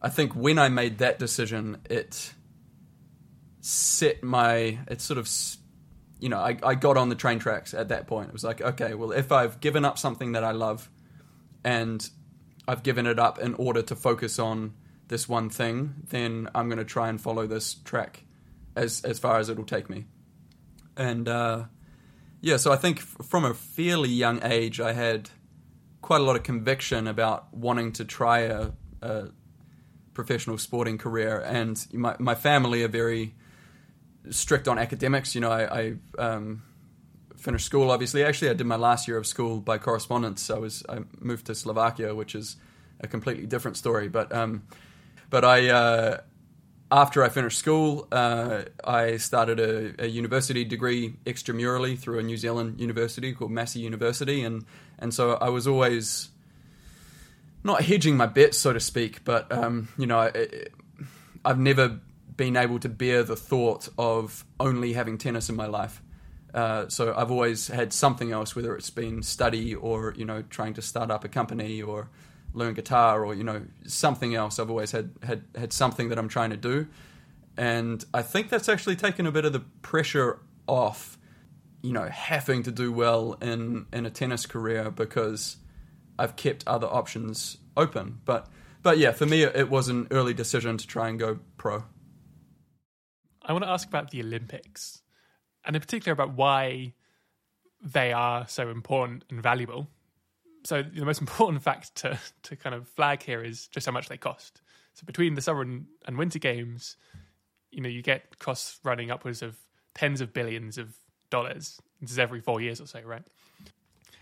[0.00, 2.32] I think when I made that decision, it
[3.60, 5.30] set my it sort of
[6.18, 8.28] you know I, I got on the train tracks at that point.
[8.28, 10.88] It was like okay, well if I've given up something that I love,
[11.64, 12.08] and
[12.66, 14.74] I've given it up in order to focus on
[15.12, 18.24] this one thing, then I'm going to try and follow this track
[18.74, 20.06] as as far as it'll take me.
[20.96, 21.64] And uh,
[22.40, 25.28] yeah, so I think from a fairly young age, I had
[26.00, 28.70] quite a lot of conviction about wanting to try a,
[29.02, 29.28] a
[30.14, 31.40] professional sporting career.
[31.40, 33.34] And my my family are very
[34.30, 35.34] strict on academics.
[35.34, 36.62] You know, I, I um,
[37.36, 37.90] finished school.
[37.90, 40.48] Obviously, actually, I did my last year of school by correspondence.
[40.48, 42.56] I was I moved to Slovakia, which is
[43.00, 44.08] a completely different story.
[44.08, 44.62] But um,
[45.32, 46.20] but I uh,
[46.92, 52.36] after I finished school, uh, I started a, a, university degree extramurally through a New
[52.36, 54.66] Zealand university called Massey University, and
[54.98, 56.28] and so I was always
[57.64, 60.48] not hedging my bets, so to speak, but um, you know, I,
[61.46, 61.98] I've never
[62.36, 66.02] been able to bear the thought of only having tennis in my life.
[66.52, 70.74] Uh, so I've always had something else, whether it's been study or you know trying
[70.74, 72.10] to start up a company or
[72.54, 74.58] learn guitar or you know something else.
[74.58, 76.86] I've always had had had something that I'm trying to do,
[77.56, 81.18] and I think that's actually taken a bit of the pressure off.
[81.82, 85.56] You know, having to do well in in a tennis career because
[86.18, 88.20] I've kept other options open.
[88.24, 88.48] But
[88.82, 91.84] but yeah, for me, it was an early decision to try and go pro.
[93.44, 95.02] I want to ask about the Olympics,
[95.64, 96.94] and in particular about why
[97.82, 99.88] they are so important and valuable
[100.64, 104.08] so the most important fact to to kind of flag here is just how much
[104.08, 104.60] they cost.
[104.94, 106.96] So between the summer and, and winter games,
[107.70, 109.56] you know, you get costs running upwards of
[109.94, 110.94] tens of billions of
[111.30, 111.80] dollars.
[112.00, 113.22] This is every four years or so, right?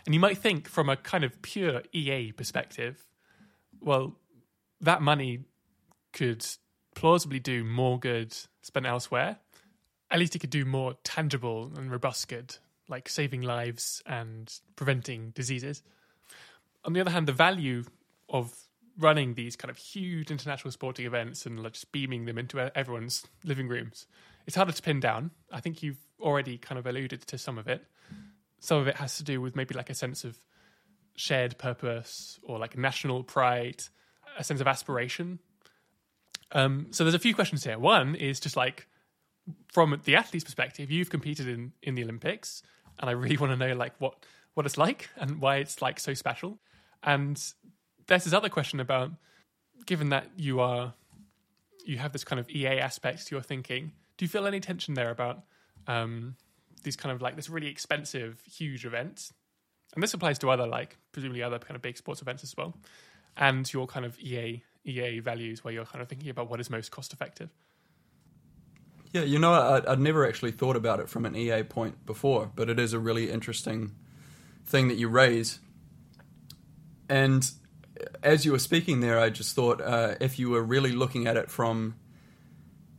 [0.06, 3.04] And you might think from a kind of pure EA perspective,
[3.80, 4.16] well,
[4.80, 5.40] that money
[6.12, 6.46] could
[6.94, 9.38] plausibly do more good spent elsewhere.
[10.10, 12.56] At least it could do more tangible and robust good,
[12.88, 15.82] like saving lives and preventing diseases
[16.84, 17.84] on the other hand, the value
[18.28, 18.54] of
[18.98, 23.24] running these kind of huge international sporting events and like just beaming them into everyone's
[23.44, 24.06] living rooms,
[24.46, 25.30] it's harder to pin down.
[25.50, 27.84] I think you've already kind of alluded to some of it.
[28.60, 30.38] Some of it has to do with maybe like a sense of
[31.16, 33.82] shared purpose or like national pride,
[34.38, 35.38] a sense of aspiration.
[36.52, 37.78] Um, so there's a few questions here.
[37.78, 38.86] One is just like
[39.72, 42.62] from the athlete's perspective, you've competed in in the Olympics,
[42.98, 44.24] and I really want to know like what
[44.54, 46.58] what it's like and why it's like so special.
[47.02, 47.42] And
[48.06, 49.12] there's this other question about
[49.86, 50.94] given that you are
[51.84, 54.94] you have this kind of EA aspect to your thinking, do you feel any tension
[54.94, 55.44] there about
[55.86, 56.36] um,
[56.82, 59.32] these kind of like this really expensive, huge events?
[59.94, 62.74] And this applies to other like presumably other kind of big sports events as well,
[63.36, 66.70] and your kind of EA EA values where you're kind of thinking about what is
[66.70, 67.50] most cost effective.
[69.12, 72.50] Yeah, you know, I, I'd never actually thought about it from an EA point before,
[72.54, 73.92] but it is a really interesting
[74.64, 75.58] thing that you raise
[77.10, 77.50] and
[78.22, 81.36] as you were speaking there, I just thought uh, if you were really looking at
[81.36, 81.96] it from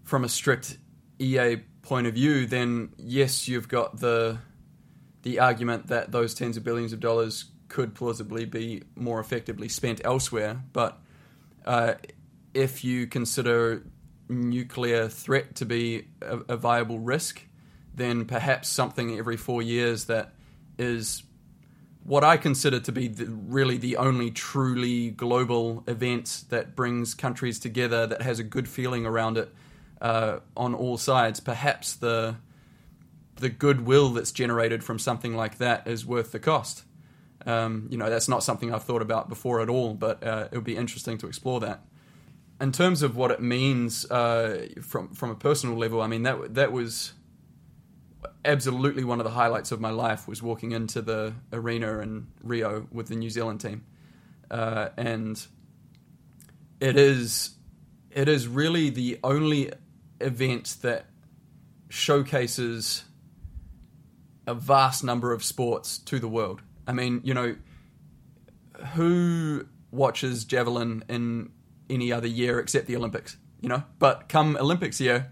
[0.04, 0.78] from a strict
[1.18, 4.38] EA point of view, then yes, you've got the
[5.24, 10.02] the argument that those tens of billions of dollars could plausibly be more effectively spent
[10.04, 10.62] elsewhere.
[10.74, 11.00] But
[11.66, 11.94] uh,
[12.54, 13.84] if you consider
[14.28, 17.44] nuclear threat to be a, a viable risk,
[17.96, 20.34] then perhaps something every four years that
[20.78, 21.24] is
[22.04, 27.60] what I consider to be the, really the only truly global event that brings countries
[27.60, 29.54] together that has a good feeling around it
[30.02, 31.40] uh, on all sides.
[31.40, 32.36] Perhaps the
[33.36, 36.84] the goodwill that's generated from something like that is worth the cost.
[37.46, 40.56] Um, you know, that's not something I've thought about before at all, but uh, it
[40.56, 41.82] would be interesting to explore that.
[42.60, 46.54] In terms of what it means uh, from from a personal level, I mean that
[46.56, 47.14] that was
[48.44, 52.88] absolutely one of the highlights of my life was walking into the arena in Rio
[52.92, 53.86] with the New Zealand team,
[54.50, 55.46] uh, and
[56.80, 57.52] it is
[58.12, 59.72] it is really the only
[60.20, 61.06] event that
[61.90, 63.04] showcases
[64.48, 66.62] a vast number of sports to the world.
[66.88, 67.56] I mean, you know,
[68.94, 71.52] who watches javelin in
[71.90, 73.38] any other year except the Olympics?
[73.62, 75.32] You know, but come Olympics year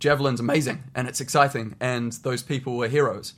[0.00, 3.34] javelin's amazing and it's exciting, and those people were heroes.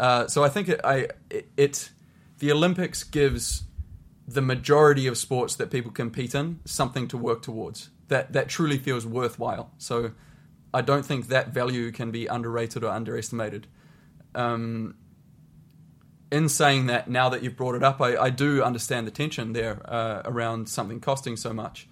[0.00, 1.90] Uh, so I think it, I it, it
[2.38, 3.64] the Olympics gives
[4.26, 8.78] the majority of sports that people compete in something to work towards that that truly
[8.78, 9.70] feels worthwhile.
[9.78, 10.12] So
[10.72, 13.66] I don't think that value can be underrated or underestimated.
[14.34, 14.96] Um,
[16.30, 19.54] in saying that, now that you've brought it up, I, I do understand the tension
[19.54, 21.88] there uh, around something costing so much,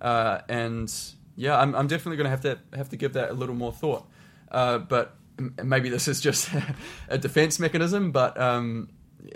[0.00, 0.92] uh, and
[1.36, 3.72] yeah, I'm, I'm definitely going to have to have to give that a little more
[3.72, 4.08] thought.
[4.50, 5.16] Uh, but
[5.62, 6.50] maybe this is just
[7.08, 8.12] a defense mechanism.
[8.12, 8.90] But um,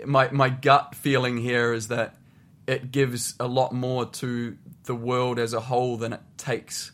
[0.05, 2.15] my my gut feeling here is that
[2.67, 6.91] it gives a lot more to the world as a whole than it takes.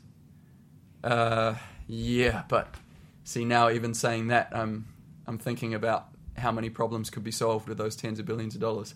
[1.04, 1.56] Uh,
[1.88, 2.74] yeah, but
[3.24, 4.88] see now, even saying that, I'm
[5.28, 8.62] I'm thinking about how many problems could be solved with those tens of billions of
[8.62, 8.96] dollars.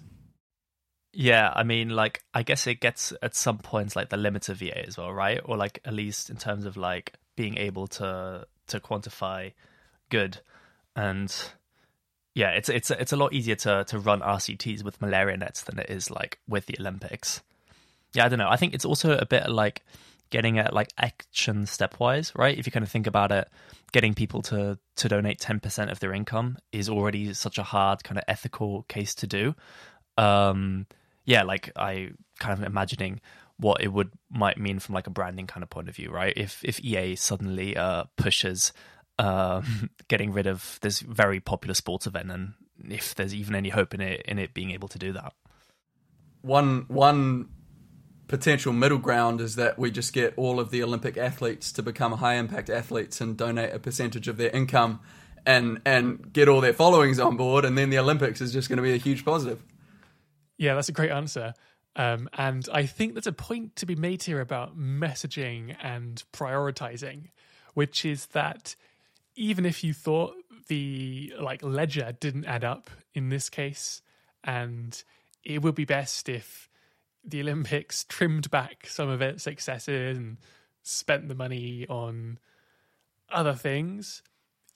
[1.13, 4.61] Yeah, I mean, like, I guess it gets at some points like the limit of
[4.61, 5.41] EA as well, right?
[5.43, 9.53] Or like at least in terms of like being able to to quantify
[10.09, 10.39] good,
[10.95, 11.33] and
[12.35, 15.79] yeah, it's it's it's a lot easier to to run RCTs with malaria nets than
[15.79, 17.41] it is like with the Olympics.
[18.13, 18.49] Yeah, I don't know.
[18.49, 19.83] I think it's also a bit like
[20.29, 22.57] getting at like action stepwise, right?
[22.57, 23.47] If you kind of think about it,
[23.91, 28.17] getting people to to donate 10% of their income is already such a hard kind
[28.17, 29.55] of ethical case to do.
[30.17, 30.87] Um
[31.25, 33.21] yeah, like I kind of imagining
[33.57, 36.33] what it would might mean from like a branding kind of point of view, right?
[36.35, 38.71] If if EA suddenly uh pushes
[39.19, 42.53] um getting rid of this very popular sports event and
[42.89, 45.33] if there's even any hope in it in it being able to do that.
[46.41, 47.49] One one
[48.27, 52.11] potential middle ground is that we just get all of the Olympic athletes to become
[52.13, 54.99] high impact athletes and donate a percentage of their income
[55.45, 58.77] and and get all their followings on board and then the Olympics is just going
[58.77, 59.63] to be a huge positive.
[60.57, 61.53] Yeah, that's a great answer.
[61.95, 67.29] Um, and I think there's a point to be made here about messaging and prioritizing,
[67.73, 68.75] which is that
[69.35, 70.35] even if you thought
[70.67, 74.01] the like ledger didn't add up in this case,
[74.43, 75.03] and
[75.43, 76.69] it would be best if
[77.23, 80.37] the Olympics trimmed back some of its successes and
[80.83, 82.37] spent the money on
[83.31, 84.21] other things,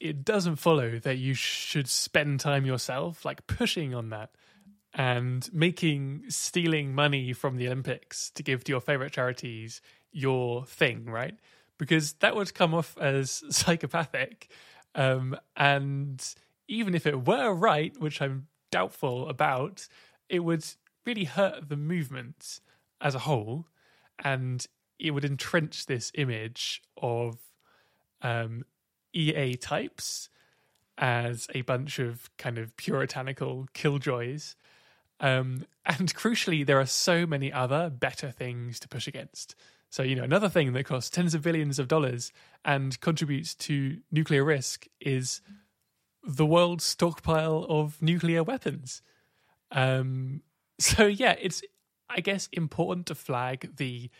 [0.00, 4.30] it doesn't follow that you should spend time yourself, like pushing on that
[4.94, 9.80] and making stealing money from the Olympics to give to your favorite charities
[10.12, 11.34] your thing, right?
[11.78, 14.50] Because that would come off as psychopathic.
[14.94, 16.22] Um, and
[16.68, 19.88] even if it were right, which I'm doubtful about,
[20.28, 20.64] it would
[21.06, 22.60] really hurt the movement
[23.00, 23.66] as a whole,
[24.22, 24.64] and
[24.98, 27.38] it would entrench this image of
[28.22, 28.64] um,
[29.12, 30.28] EA types
[30.98, 34.54] as a bunch of kind of puritanical killjoys.
[35.22, 39.54] Um, and crucially, there are so many other better things to push against.
[39.88, 42.32] So, you know, another thing that costs tens of billions of dollars
[42.64, 45.40] and contributes to nuclear risk is
[46.24, 49.02] the world's stockpile of nuclear weapons.
[49.70, 50.42] Um,
[50.78, 51.62] so yeah, it's
[52.08, 54.10] I guess important to flag the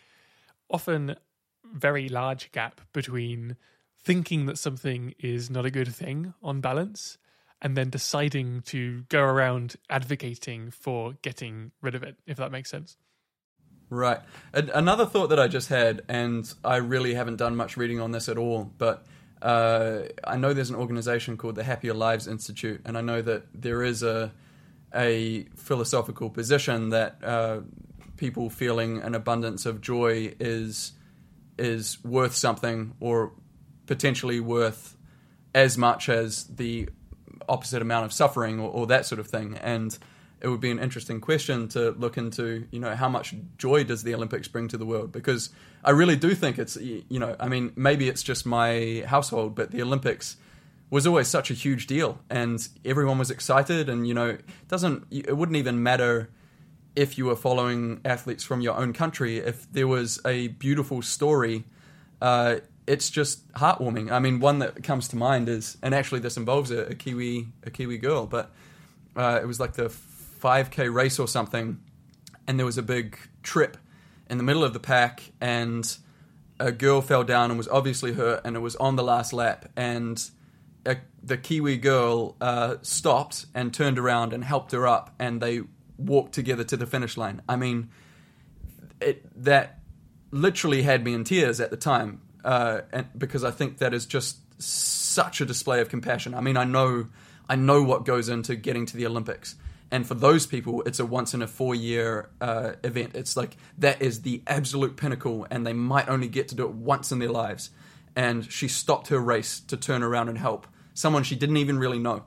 [0.71, 1.17] often
[1.65, 3.57] very large gap between
[4.03, 7.19] thinking that something is not a good thing on balance
[7.63, 12.69] and then deciding to go around advocating for getting rid of it if that makes
[12.69, 12.99] sense.
[13.89, 14.21] Right.
[14.53, 18.29] Another thought that i just had and i really haven't done much reading on this
[18.29, 19.07] at all but
[19.43, 23.45] uh, i know there's an organization called the happier lives institute and i know that
[23.55, 24.33] there is a
[24.95, 27.61] a philosophical position that uh,
[28.17, 30.93] people feeling an abundance of joy is
[31.59, 33.33] is worth something or
[33.87, 34.97] potentially worth
[35.55, 36.89] as much as the
[37.49, 39.99] opposite amount of suffering or, or, that sort of thing and
[40.41, 44.03] it would be an interesting question to look into you know how much joy does
[44.03, 45.51] the olympics bring to the world because
[45.85, 49.71] i really do think it's you know i mean maybe it's just my household but
[49.71, 50.37] the olympics
[50.93, 53.89] was always such a huge deal, and everyone was excited.
[53.89, 56.29] And you know, it doesn't it wouldn't even matter
[56.95, 59.39] if you were following athletes from your own country.
[59.39, 61.65] If there was a beautiful story,
[62.21, 62.57] uh,
[62.93, 64.13] it's just heartwarming.
[64.13, 67.49] I mean, one that comes to mind is, and actually this involves a, a Kiwi
[67.65, 68.51] a Kiwi girl, but
[69.17, 71.81] uh, it was like the 5K race or something,
[72.47, 73.79] and there was a big trip
[74.29, 75.97] in the middle of the pack, and
[76.61, 79.71] a girl fell down and was obviously hurt, and it was on the last lap,
[79.75, 80.31] and
[80.85, 85.63] a, the Kiwi girl uh, stopped and turned around and helped her up, and they
[85.97, 87.41] walked together to the finish line.
[87.49, 87.89] I mean,
[89.01, 89.79] it, that
[90.31, 94.07] literally had me in tears at the time, uh, and because I think that is
[94.07, 96.35] just such a display of compassion.
[96.35, 97.09] I mean, I know,
[97.49, 99.57] I know what goes into getting to the Olympics,
[99.91, 103.15] and for those people, it's a once in a four year uh, event.
[103.15, 106.73] It's like that is the absolute pinnacle, and they might only get to do it
[106.73, 107.71] once in their lives.
[108.17, 111.99] And she stopped her race to turn around and help someone she didn't even really
[111.99, 112.25] know.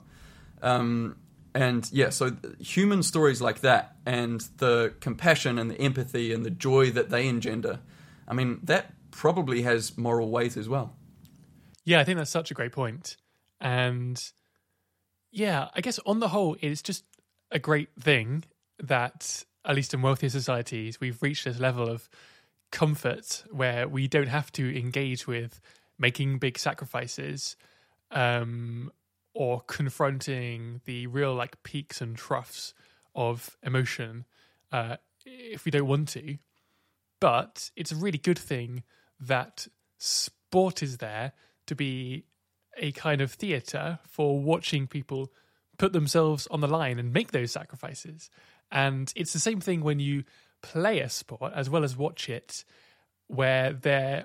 [0.62, 1.16] Um,
[1.54, 6.50] and yeah, so human stories like that and the compassion and the empathy and the
[6.50, 7.80] joy that they engender,
[8.28, 10.94] I mean, that probably has moral weight as well.
[11.84, 13.16] Yeah, I think that's such a great point.
[13.60, 14.22] And
[15.32, 17.04] yeah, I guess on the whole, it's just
[17.50, 18.44] a great thing
[18.78, 22.10] that, at least in wealthier societies, we've reached this level of
[22.70, 25.62] comfort where we don't have to engage with
[25.98, 27.56] making big sacrifices
[28.10, 28.92] um,
[29.32, 32.74] or confronting the real like peaks and troughs
[33.14, 34.26] of emotion
[34.72, 36.36] uh, if we don't want to.
[37.18, 38.82] But it's a really good thing
[39.20, 39.66] that
[39.98, 41.32] sport is there
[41.66, 42.24] to be
[42.76, 45.32] a kind of theatre for watching people
[45.78, 48.30] put themselves on the line and make those sacrifices.
[48.70, 50.24] And it's the same thing when you
[50.62, 52.64] play a sport as well as watch it,
[53.28, 54.24] where there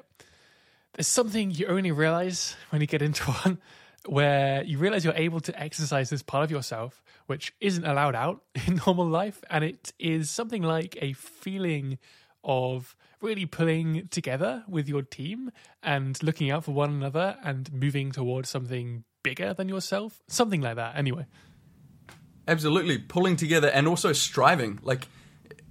[0.93, 3.59] there's something you only realize when you get into one
[4.07, 8.41] where you realize you're able to exercise this part of yourself which isn't allowed out
[8.67, 11.97] in normal life and it is something like a feeling
[12.43, 15.51] of really pulling together with your team
[15.83, 20.21] and looking out for one another and moving towards something bigger than yourself?
[20.27, 21.25] Something like that, anyway.
[22.47, 24.79] Absolutely, pulling together and also striving.
[24.81, 25.07] Like,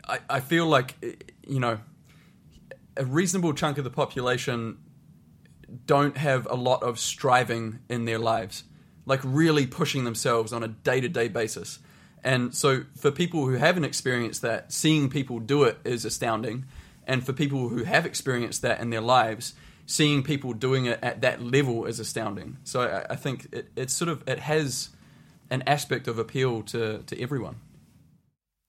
[0.08, 0.94] I, I feel like,
[1.46, 1.78] you know,
[2.96, 4.78] a reasonable chunk of the population
[5.86, 8.64] don't have a lot of striving in their lives,
[9.06, 11.78] like really pushing themselves on a day to day basis.
[12.22, 16.66] And so, for people who haven't experienced that, seeing people do it is astounding.
[17.06, 19.54] And for people who have experienced that in their lives,
[19.86, 22.58] seeing people doing it at that level is astounding.
[22.64, 24.90] So, I, I think it, it's sort of it has
[25.50, 27.56] an aspect of appeal to to everyone.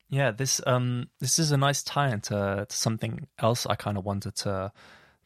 [0.10, 4.06] Yeah, this um this is a nice tie into to something else I kind of
[4.06, 4.72] wanted to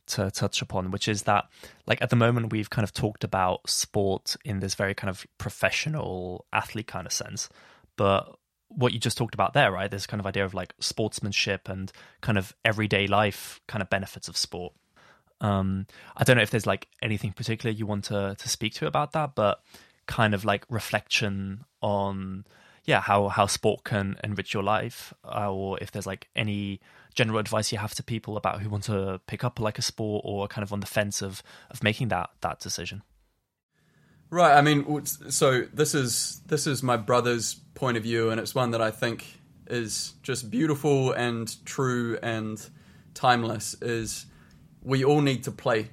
[0.07, 1.45] to touch upon, which is that
[1.87, 5.25] like at the moment we've kind of talked about sport in this very kind of
[5.39, 7.49] professional athlete kind of sense,
[7.95, 8.37] but
[8.69, 9.89] what you just talked about there, right?
[9.89, 11.91] This kind of idea of like sportsmanship and
[12.21, 14.73] kind of everyday life kind of benefits of sport.
[15.41, 18.87] Um, I don't know if there's like anything particular you want to to speak to
[18.87, 19.61] about that, but
[20.07, 22.45] kind of like reflection on
[22.85, 26.79] yeah how how sport can enrich your life, uh, or if there's like any
[27.13, 30.21] general advice you have to people about who want to pick up like a sport
[30.25, 33.03] or kind of on the fence of of making that that decision.
[34.29, 34.57] Right.
[34.57, 38.71] I mean, so this is this is my brother's point of view, and it's one
[38.71, 42.59] that I think is just beautiful and true and
[43.13, 43.75] timeless.
[43.81, 44.25] Is
[44.81, 45.89] we all need to play.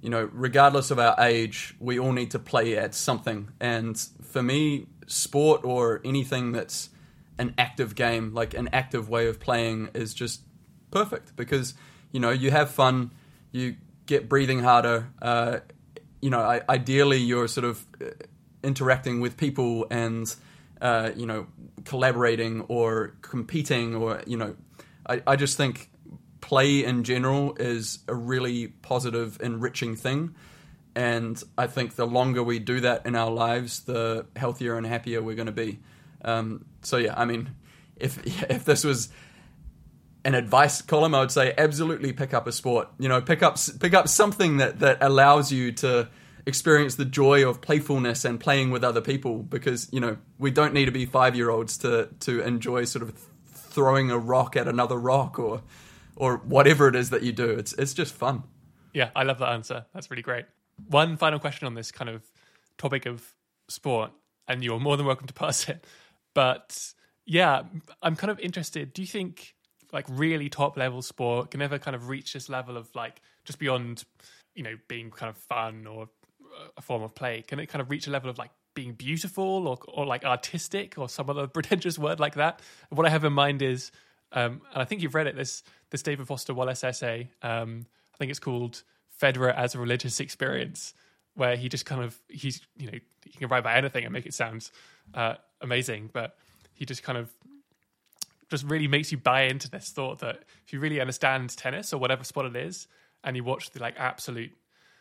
[0.00, 3.50] You know, regardless of our age, we all need to play at something.
[3.58, 6.90] And for me, sport or anything that's
[7.36, 10.42] an active game, like an active way of playing, is just
[10.90, 11.74] perfect because
[12.12, 13.10] you know you have fun,
[13.50, 15.08] you get breathing harder.
[15.20, 15.58] Uh,
[16.20, 18.06] you know, I, ideally you're sort of uh,
[18.62, 20.34] interacting with people and
[20.80, 21.46] uh, you know
[21.84, 24.56] collaborating or competing or you know,
[25.06, 25.90] I, I just think
[26.40, 30.34] play in general is a really positive, enriching thing.
[30.94, 35.22] And I think the longer we do that in our lives, the healthier and happier
[35.22, 35.80] we're going to be.
[36.24, 37.54] Um, so yeah, I mean,
[37.96, 38.18] if
[38.50, 39.08] if this was
[40.24, 42.88] an advice column, I would say absolutely pick up a sport.
[42.98, 46.08] You know, pick up pick up something that that allows you to
[46.48, 49.42] experience the joy of playfulness and playing with other people.
[49.42, 53.02] Because you know, we don't need to be five year olds to to enjoy sort
[53.02, 53.14] of
[53.46, 55.62] throwing a rock at another rock or
[56.16, 57.50] or whatever it is that you do.
[57.50, 58.42] It's it's just fun.
[58.92, 59.86] Yeah, I love that answer.
[59.94, 60.46] That's really great.
[60.88, 62.22] One final question on this kind of
[62.78, 63.24] topic of
[63.68, 64.10] sport,
[64.48, 65.84] and you're more than welcome to pass it.
[66.34, 66.94] But
[67.26, 67.62] yeah,
[68.02, 68.92] I'm kind of interested.
[68.92, 69.54] Do you think
[69.92, 73.58] like really top level sport can ever kind of reach this level of like just
[73.58, 74.04] beyond
[74.54, 76.08] you know being kind of fun or
[76.76, 77.42] a form of play?
[77.46, 80.98] Can it kind of reach a level of like being beautiful or or like artistic
[80.98, 82.60] or some other pretentious word like that?
[82.90, 83.90] What i have in mind is
[84.32, 88.16] um, and i think you've read it this this david foster wallace essay um, i
[88.18, 88.82] think it's called
[89.20, 90.92] federer as a religious experience
[91.34, 94.26] where he just kind of he's you know he can write about anything and make
[94.26, 94.70] it sound
[95.14, 96.36] uh, amazing but
[96.74, 97.30] he just kind of
[98.50, 101.98] just really makes you buy into this thought that if you really understand tennis or
[101.98, 102.86] whatever sport it is,
[103.24, 104.52] and you watch the like absolute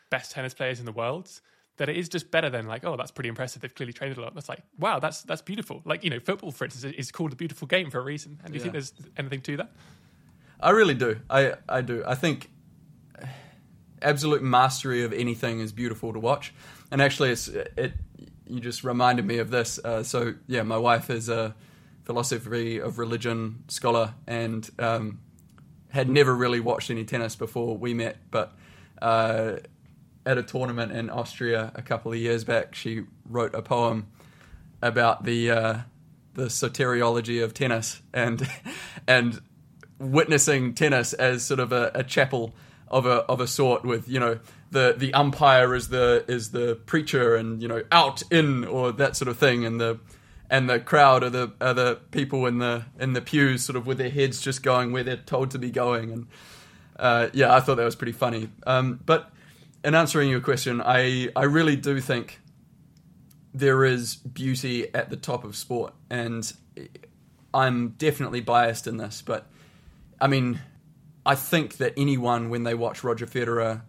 [0.10, 1.30] best tennis players in the world,
[1.78, 3.62] that it is just better than like, oh, that's pretty impressive.
[3.62, 4.34] They've clearly trained a lot.
[4.34, 5.82] That's like, wow, that's that's beautiful.
[5.86, 8.40] Like you know, football, for instance, is called a beautiful game for a reason.
[8.44, 8.64] And do you yeah.
[8.64, 9.72] think there's anything to that?
[10.60, 11.20] I really do.
[11.30, 12.04] I I do.
[12.06, 12.50] I think
[14.02, 16.54] absolute mastery of anything is beautiful to watch.
[16.92, 17.94] And actually, it's it.
[18.48, 19.80] You just reminded me of this.
[19.84, 21.54] Uh, so yeah, my wife is a
[22.06, 25.20] philosophy of religion scholar and um,
[25.90, 28.18] had never really watched any tennis before we met.
[28.32, 28.56] But
[29.02, 29.58] uh,
[30.28, 34.08] at a tournament in Austria a couple of years back, she wrote a poem
[34.82, 35.78] about the uh,
[36.34, 38.48] the soteriology of tennis and
[39.08, 39.42] and
[40.00, 42.54] witnessing tennis as sort of a, a chapel
[42.90, 44.40] of a of a sort with you know
[44.70, 49.16] the the umpire is the is the preacher and you know out in or that
[49.16, 50.00] sort of thing and the
[50.50, 53.86] and the crowd are the are the people in the in the pews, sort of
[53.86, 56.12] with their heads just going where they're told to be going.
[56.12, 56.28] And
[56.98, 58.50] uh, yeah, I thought that was pretty funny.
[58.66, 59.32] Um, but
[59.84, 62.40] in answering your question, I I really do think
[63.54, 66.52] there is beauty at the top of sport, and
[67.54, 69.48] I'm definitely biased in this, but
[70.20, 70.60] I mean,
[71.26, 73.82] I think that anyone when they watch Roger Federer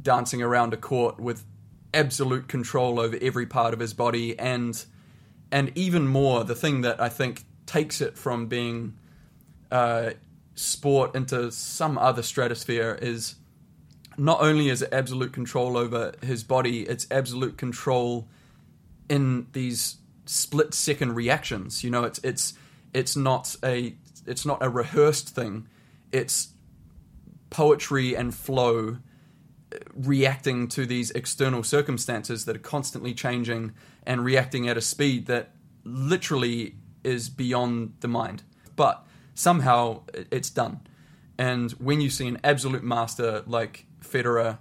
[0.00, 1.44] dancing around a court with
[1.92, 4.84] absolute control over every part of his body and
[5.52, 8.96] and even more, the thing that I think takes it from being
[9.72, 10.10] uh,
[10.54, 13.34] sport into some other stratosphere is
[14.20, 18.28] not only is it absolute control over his body, it's absolute control
[19.08, 21.82] in these split second reactions.
[21.82, 22.52] You know, it's it's
[22.92, 23.94] it's not a
[24.26, 25.66] it's not a rehearsed thing.
[26.12, 26.48] it's
[27.48, 28.98] poetry and flow
[29.72, 33.72] uh, reacting to these external circumstances that are constantly changing
[34.06, 35.50] and reacting at a speed that
[35.82, 38.42] literally is beyond the mind.
[38.76, 40.80] But somehow it's done.
[41.38, 44.58] And when you see an absolute master like Federer,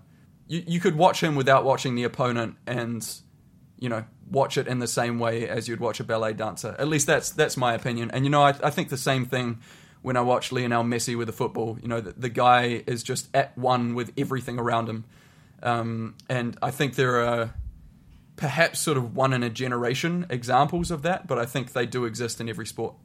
[0.47, 3.07] you, you could watch him without watching the opponent and,
[3.77, 6.75] you know, watch it in the same way as you'd watch a ballet dancer.
[6.77, 8.11] At least that's that's my opinion.
[8.11, 9.59] And you know, I, I think the same thing
[10.01, 11.77] when I watch Lionel Messi with the football.
[11.81, 15.05] You know, the, the guy is just at one with everything around him.
[15.61, 17.53] Um, and I think there are
[18.35, 22.05] perhaps sort of one in a generation examples of that, but I think they do
[22.05, 22.95] exist in every sport.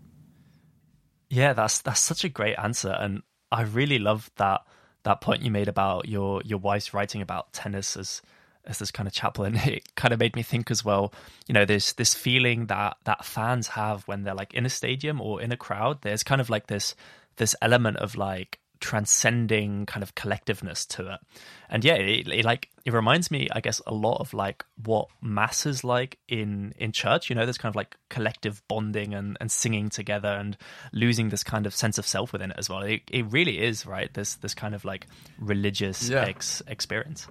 [1.31, 4.61] Yeah, that's that's such a great answer, and I really love that
[5.05, 8.21] that point you made about your your wife's writing about tennis as
[8.67, 9.57] as this kind of chaplain.
[9.65, 11.13] It kind of made me think as well.
[11.47, 15.21] You know, there's this feeling that that fans have when they're like in a stadium
[15.21, 16.03] or in a crowd.
[16.03, 16.95] There's kind of like this
[17.37, 21.21] this element of like transcending kind of collectiveness to it.
[21.69, 25.09] And yeah, it, it, like it reminds me, I guess, a lot of like what
[25.23, 27.31] mass is like in in church.
[27.31, 30.57] You know, there's kind of like collective bonding and and singing together and
[30.93, 32.83] losing this kind of sense of self within it as well.
[32.83, 34.13] It it really is right.
[34.13, 35.07] This this kind of like
[35.39, 36.25] religious yeah.
[36.25, 37.27] ex- experience.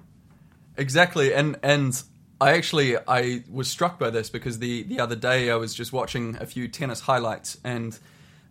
[0.77, 2.01] Exactly, and and
[2.41, 5.93] I actually I was struck by this because the the other day I was just
[5.93, 7.97] watching a few tennis highlights and.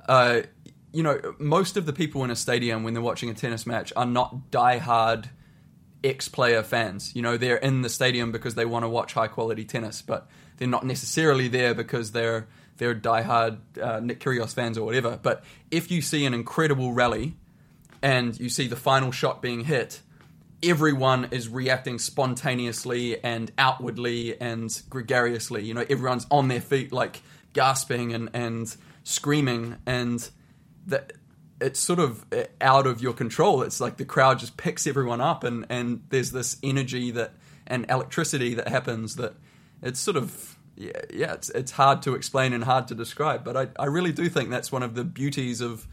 [0.09, 0.43] Uh,
[0.93, 3.93] you know, most of the people in a stadium when they're watching a tennis match
[3.97, 5.31] are not die-hard
[6.05, 7.15] ex-player fans.
[7.15, 10.69] You know, they're in the stadium because they want to watch high-quality tennis, but they're
[10.69, 12.47] not necessarily there because they're
[12.79, 15.19] they're die-hard uh, Nick Kyrgios fans or whatever.
[15.23, 17.37] But if you see an incredible rally
[18.01, 20.01] and you see the final shot being hit,
[20.63, 25.65] everyone is reacting spontaneously and outwardly and gregariously.
[25.65, 28.75] You know, everyone's on their feet, like gasping and and
[29.05, 30.29] screaming and
[30.87, 31.13] that
[31.61, 33.63] it's sort of uh, out of your control.
[33.63, 37.33] It's like the crowd just picks everyone up, and and there's this energy that
[37.67, 39.35] and electricity that happens that
[39.83, 43.45] it's sort of yeah, yeah it's it's hard to explain and hard to describe.
[43.45, 45.87] But I I really do think that's one of the beauties of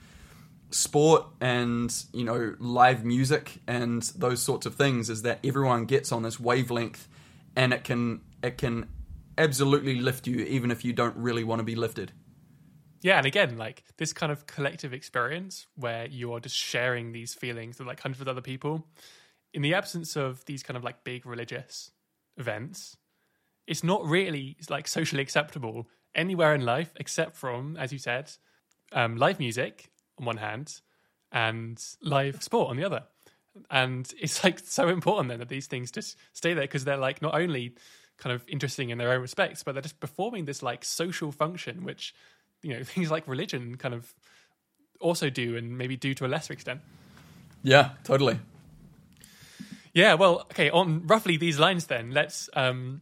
[0.71, 6.11] sport and you know live music and those sorts of things is that everyone gets
[6.11, 7.07] on this wavelength
[7.55, 8.87] and it can it can
[9.37, 12.11] absolutely lift you even if you don't really want to be lifted
[13.01, 17.33] yeah and again like this kind of collective experience where you are just sharing these
[17.33, 18.85] feelings with like hundreds of other people
[19.53, 21.91] in the absence of these kind of like big religious
[22.37, 22.97] events
[23.67, 28.31] it's not really like socially acceptable anywhere in life except from as you said
[28.91, 30.81] um, live music on one hand
[31.31, 33.03] and live sport on the other.
[33.69, 37.21] And it's like so important then that these things just stay there because they're like
[37.21, 37.75] not only
[38.17, 41.85] kind of interesting in their own respects but they're just performing this like social function
[41.85, 42.13] which
[42.61, 44.13] you know things like religion kind of
[44.99, 46.81] also do and maybe do to a lesser extent.
[47.63, 48.39] Yeah totally.
[49.93, 53.01] Yeah well okay on roughly these lines then let's um,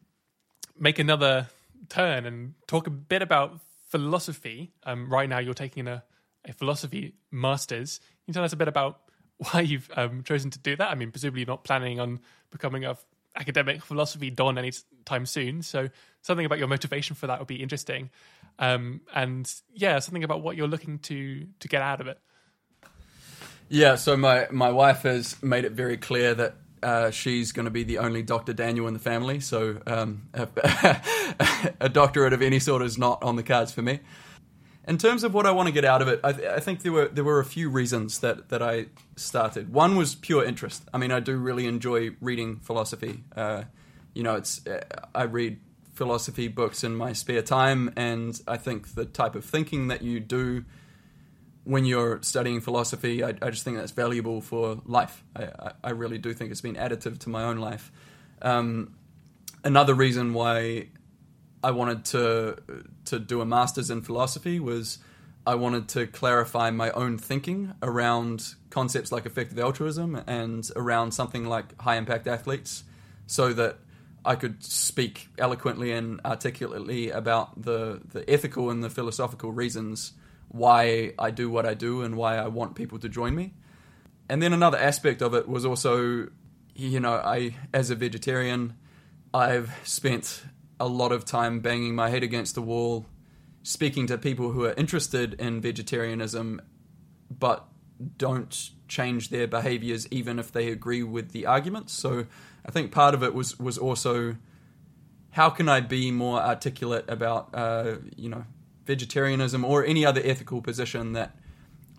[0.78, 1.48] make another
[1.90, 3.60] turn and talk a bit about
[3.90, 4.74] philosophy.
[4.84, 6.04] Um, right now you're taking a,
[6.46, 8.00] a philosophy masters.
[8.00, 9.00] Can you tell us a bit about
[9.38, 10.90] why you've um, chosen to do that?
[10.90, 12.20] I mean presumably you're not planning on
[12.52, 12.98] becoming a
[13.38, 15.88] academic philosophy don anytime soon so
[16.22, 18.10] something about your motivation for that would be interesting
[18.60, 22.20] um, and yeah, something about what you're looking to to get out of it.
[23.70, 27.72] Yeah, so my my wife has made it very clear that uh, she's going to
[27.72, 28.54] be the only Dr.
[28.54, 30.48] Daniell in the family, so um, a,
[31.82, 34.00] a, doctorate of any sort is not on the cards for me.
[34.88, 36.82] In terms of what I want to get out of it, I, th- I, think
[36.82, 38.86] there were there were a few reasons that, that I
[39.18, 39.74] started.
[39.74, 40.84] One was pure interest.
[40.94, 43.26] I mean, I do really enjoy reading philosophy.
[43.36, 43.64] Uh,
[44.14, 44.82] you know, it's uh,
[45.14, 45.60] I read
[45.94, 50.22] philosophy books in my spare time, and I think the type of thinking that you
[50.22, 50.64] do
[51.66, 55.22] when you're studying philosophy, I, I just think that's valuable for life.
[55.36, 57.92] I, I, really do think it's been additive to my own life.
[58.42, 58.96] Um,
[59.66, 60.88] another reason why
[61.68, 62.56] I wanted to
[63.06, 65.00] to do a master's in philosophy was
[65.46, 71.44] I wanted to clarify my own thinking around concepts like effective altruism and around something
[71.46, 72.86] like high impact athletes,
[73.26, 73.80] so that
[74.24, 80.14] I could speak eloquently and articulately about the, the ethical and the philosophical reasons
[80.48, 83.54] why I do what I do and why I want people to join me.
[84.30, 86.30] And then another aspect of it was also,
[86.76, 88.78] you know, I as a vegetarian,
[89.34, 90.46] I've spent
[90.80, 93.06] a lot of time banging my head against the wall,
[93.64, 96.62] speaking to people who are interested in vegetarianism,
[97.30, 97.68] but
[98.18, 101.94] don't change their behaviors even if they agree with the arguments.
[101.94, 102.26] So
[102.66, 104.36] I think part of it was was also
[105.32, 108.46] how can I be more articulate about uh, you know
[108.86, 111.36] vegetarianism or any other ethical position that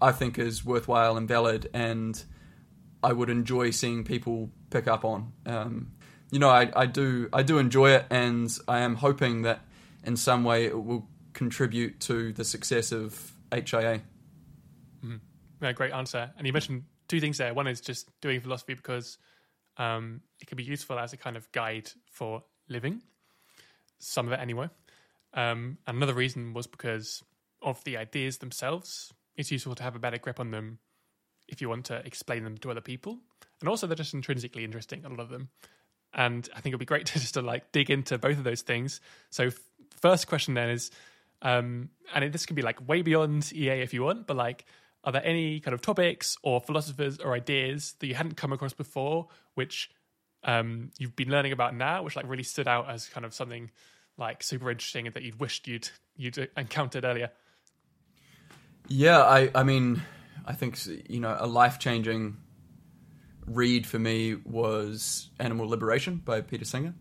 [0.00, 2.22] I think is worthwhile and valid, and
[3.02, 5.32] I would enjoy seeing people pick up on.
[5.44, 5.92] Um,
[6.30, 9.60] you know, I, I do I do enjoy it, and I am hoping that
[10.04, 14.02] in some way it will contribute to the success of HIA.
[15.04, 15.16] Mm-hmm.
[15.62, 16.30] Yeah, great answer.
[16.36, 17.54] And you mentioned two things there.
[17.54, 19.18] One is just doing philosophy because
[19.76, 23.02] um, it can be useful as a kind of guide for living,
[23.98, 24.68] some of it anyway.
[25.34, 27.22] Um, another reason was because
[27.62, 29.12] of the ideas themselves.
[29.36, 30.78] It's useful to have a better grip on them
[31.48, 33.18] if you want to explain them to other people.
[33.60, 35.48] And also, they're just intrinsically interesting, a lot of them.
[36.18, 38.60] And I think it'd be great to just to like dig into both of those
[38.60, 39.00] things.
[39.30, 39.58] So, f-
[39.96, 40.90] first question then is,
[41.40, 44.66] um, and this can be like way beyond EA if you want, but like,
[45.04, 48.72] are there any kind of topics or philosophers or ideas that you hadn't come across
[48.72, 49.90] before, which
[50.42, 53.70] um, you've been learning about now, which like really stood out as kind of something
[54.16, 57.30] like super interesting that you'd wished you'd you'd encountered earlier?
[58.88, 60.02] Yeah, I I mean,
[60.44, 60.78] I think
[61.08, 62.38] you know a life changing
[63.48, 66.94] read for me was Animal Liberation by Peter Singer,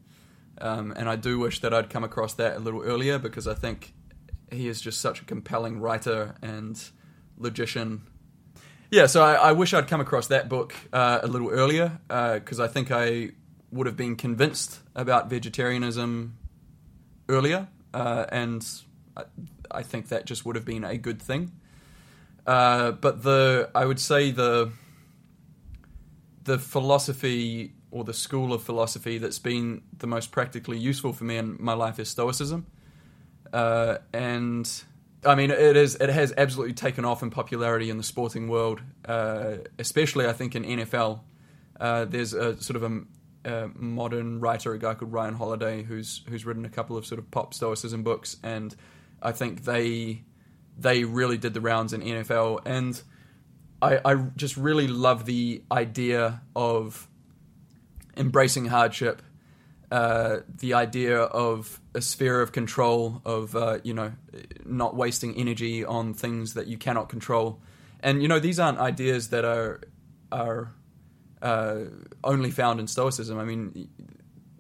[0.60, 3.54] um, and I do wish that I'd come across that a little earlier because I
[3.54, 3.94] think
[4.52, 6.82] he is just such a compelling writer and
[7.38, 8.04] logician.
[8.90, 12.60] Yeah, so I, I wish I'd come across that book uh, a little earlier because
[12.60, 13.32] uh, I think I
[13.72, 16.38] would have been convinced about vegetarianism
[17.28, 18.66] earlier, uh, and
[19.16, 19.24] I,
[19.70, 21.52] I, think that just would have been a good thing.
[22.46, 24.72] Uh, but the I would say the
[26.48, 31.36] the philosophy or the school of philosophy that's been the most practically useful for me
[31.36, 32.66] in my life is Stoicism,
[33.52, 34.84] uh, and
[35.26, 38.82] I mean it is it has absolutely taken off in popularity in the sporting world,
[39.06, 41.20] uh, especially I think in NFL.
[41.80, 46.24] Uh, there's a sort of a, a modern writer, a guy called Ryan Holiday, who's
[46.30, 48.74] who's written a couple of sort of pop stoicism books, and
[49.22, 50.24] I think they
[50.78, 53.02] they really did the rounds in NFL, and
[53.82, 57.08] I, I just really love the idea of
[58.16, 59.22] embracing hardship,
[59.92, 64.14] uh, the idea of a sphere of control, of uh, you know
[64.66, 67.60] not wasting energy on things that you cannot control,
[68.00, 69.82] and you know these aren't ideas that are
[70.32, 70.74] are
[71.42, 71.82] uh,
[72.24, 73.38] only found in Stoicism.
[73.38, 73.88] I mean,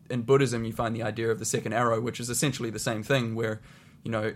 [0.09, 3.03] in Buddhism, you find the idea of the second arrow, which is essentially the same
[3.03, 3.61] thing, where
[4.03, 4.33] you know.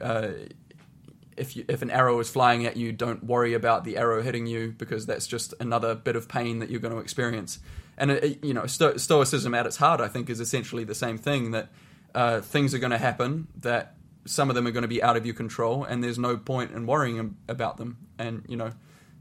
[1.42, 4.46] If you, if an arrow is flying at you, don't worry about the arrow hitting
[4.46, 7.60] you because that's just another bit of pain that you're going to experience.
[7.98, 11.18] And it, you know, sto- stoicism at its heart, I think, is essentially the same
[11.18, 11.70] thing that
[12.16, 13.96] uh, things are going to happen that
[14.26, 16.72] some of them are going to be out of your control, and there's no point
[16.72, 17.98] in worrying about them.
[18.18, 18.72] And you know,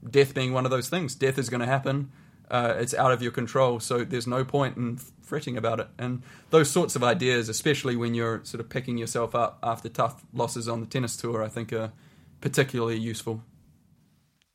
[0.08, 2.12] death being one of those things, death is going to happen
[2.50, 5.88] uh, it's out of your control, so there's no point in fretting about it.
[5.98, 10.24] And those sorts of ideas, especially when you're sort of picking yourself up after tough
[10.32, 11.92] losses on the tennis tour, I think are
[12.40, 13.42] particularly useful.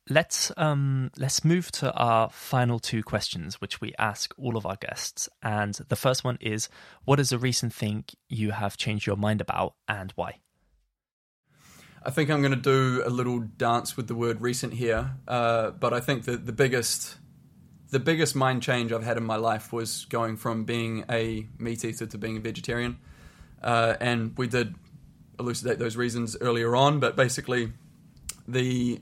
[0.08, 4.76] Let's um, let's move to our final two questions, which we ask all of our
[4.76, 5.28] guests.
[5.42, 6.68] And the first one is,
[7.04, 10.38] what is a recent thing you have changed your mind about, and why?
[12.04, 15.70] I think I'm going to do a little dance with the word recent here, uh,
[15.72, 17.18] but I think that the biggest
[17.90, 21.84] the biggest mind change I've had in my life was going from being a meat
[21.84, 22.98] eater to being a vegetarian.
[23.62, 24.74] Uh, and we did
[25.38, 27.72] elucidate those reasons earlier on, but basically,
[28.46, 29.00] the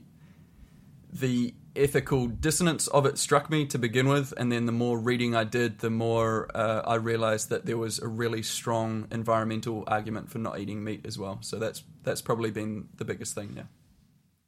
[1.11, 5.35] the ethical dissonance of it struck me to begin with, and then the more reading
[5.35, 10.29] I did, the more uh, I realized that there was a really strong environmental argument
[10.29, 11.39] for not eating meat as well.
[11.41, 13.53] So that's that's probably been the biggest thing.
[13.55, 13.63] Yeah.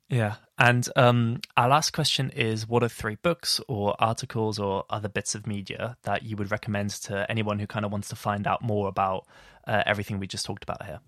[0.10, 0.36] Yeah.
[0.58, 5.36] And um, our last question is what are three books or articles or other bits
[5.36, 8.62] of media that you would recommend to anyone who kind of wants to find out
[8.62, 9.28] more about
[9.68, 11.02] uh, everything we just talked about here?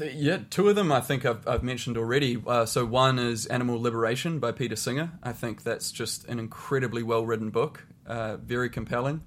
[0.00, 2.42] Yeah, two of them I think I've, I've mentioned already.
[2.46, 5.12] Uh, so one is Animal Liberation by Peter Singer.
[5.22, 9.22] I think that's just an incredibly well written book, uh, very compelling.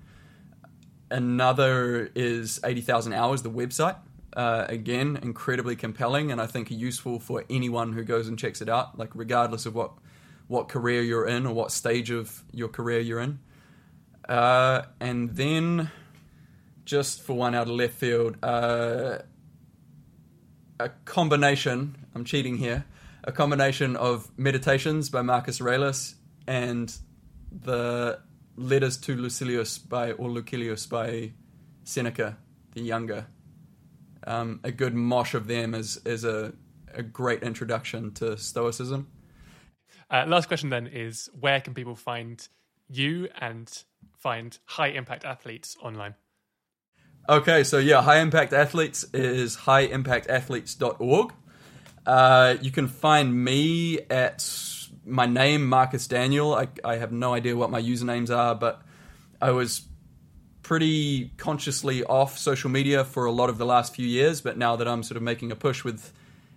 [1.11, 3.97] Another is 80,000 Hours, the website.
[4.35, 8.67] Uh, again, incredibly compelling, and I think useful for anyone who goes and checks it
[8.67, 8.97] out.
[8.97, 9.91] Like regardless of what
[10.47, 13.39] what career you're in or what stage of your career you're in.
[14.27, 15.89] Uh, and then,
[16.83, 19.19] just for one out of left field, uh,
[20.79, 21.97] a combination.
[22.13, 22.85] I'm cheating here.
[23.23, 26.15] A combination of meditations by Marcus Aurelius
[26.47, 26.95] and
[27.51, 28.19] the
[28.55, 31.31] letters to Lucilius by or Lucilius by
[31.83, 32.37] Seneca
[32.73, 33.27] the Younger
[34.25, 36.53] um, a good mosh of them is is a,
[36.93, 39.07] a great introduction to Stoicism.
[40.09, 42.47] Uh, last question then is where can people find
[42.89, 43.83] you and
[44.17, 46.15] find high impact athletes online?
[47.27, 51.33] Okay, so yeah, High Impact Athletes is highimpactathletes.org.
[52.05, 54.47] Uh, you can find me at
[55.05, 56.55] my name, Marcus Daniell.
[56.55, 58.83] I, I have no idea what my usernames are, but
[59.41, 59.87] I was
[60.61, 64.41] pretty consciously off social media for a lot of the last few years.
[64.41, 66.13] But now that I'm sort of making a push with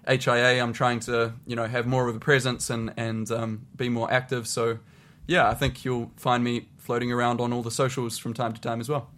[0.07, 3.89] HIA, I'm trying to you know have more of a presence and and um, be
[3.89, 4.47] more active.
[4.47, 4.81] So
[5.27, 8.61] yeah, I think you'll find me floating around on all the socials from time to
[8.61, 9.09] time as well.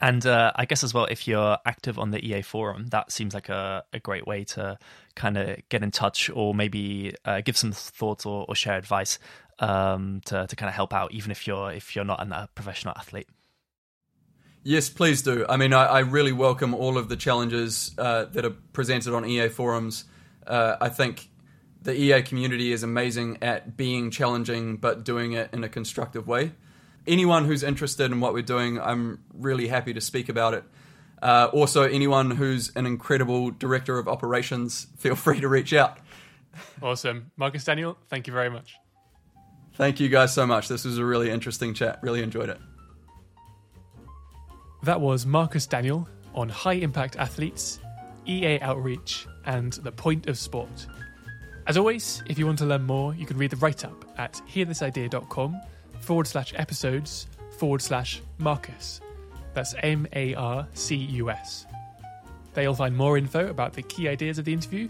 [0.00, 3.34] And uh, I guess as well, if you're active on the EA forum, that seems
[3.34, 4.78] like a, a great way to
[5.16, 9.18] kind of get in touch or maybe uh, give some thoughts or, or share advice
[9.58, 12.94] um, to, to kind of help out, even if you're if you're not a professional
[12.96, 13.28] athlete.
[14.62, 15.46] Yes, please do.
[15.48, 19.24] I mean, I, I really welcome all of the challenges uh, that are presented on
[19.24, 20.04] EA forums.
[20.46, 21.28] Uh, I think
[21.82, 26.52] the EA community is amazing at being challenging, but doing it in a constructive way
[27.08, 30.64] anyone who's interested in what we're doing, I'm really happy to speak about it.
[31.20, 35.98] Uh, also, anyone who's an incredible director of operations, feel free to reach out.
[36.82, 37.30] Awesome.
[37.36, 38.76] Marcus Daniell, thank you very much.
[39.74, 40.68] Thank you guys so much.
[40.68, 42.00] This was a really interesting chat.
[42.02, 42.58] Really enjoyed it.
[44.82, 47.80] That was Marcus Daniell on high impact athletes,
[48.26, 50.86] EA outreach, and the point of sport.
[51.66, 54.40] As always, if you want to learn more, you can read the write up at
[54.48, 55.60] hearthisidea.com
[56.08, 57.26] forward slash episodes
[57.58, 59.02] forward slash Marcus.
[59.52, 61.66] That's M A R C U S.
[62.54, 64.88] There you'll find more info about the key ideas of the interview,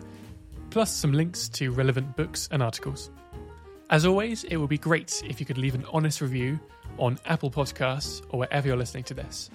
[0.70, 3.10] plus some links to relevant books and articles.
[3.90, 6.60] As always, it would be great if you could leave an honest review
[6.98, 9.50] on Apple Podcasts or wherever you're listening to this.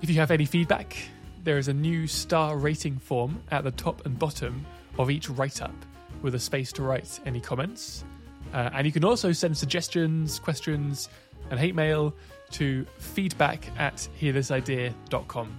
[0.00, 0.96] If you have any feedback,
[1.42, 4.64] there is a new star rating form at the top and bottom
[4.98, 5.76] of each write up
[6.22, 8.06] with a space to write any comments.
[8.54, 11.08] Uh, and you can also send suggestions, questions,
[11.50, 12.14] and hate mail
[12.52, 15.58] to feedback at hearthisidea.com.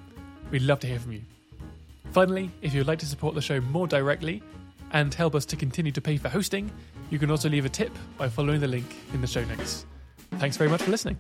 [0.50, 1.22] We'd love to hear from you.
[2.12, 4.42] Finally, if you'd like to support the show more directly
[4.92, 6.72] and help us to continue to pay for hosting,
[7.10, 9.86] you can also leave a tip by following the link in the show notes.
[10.36, 11.18] Thanks very much for listening.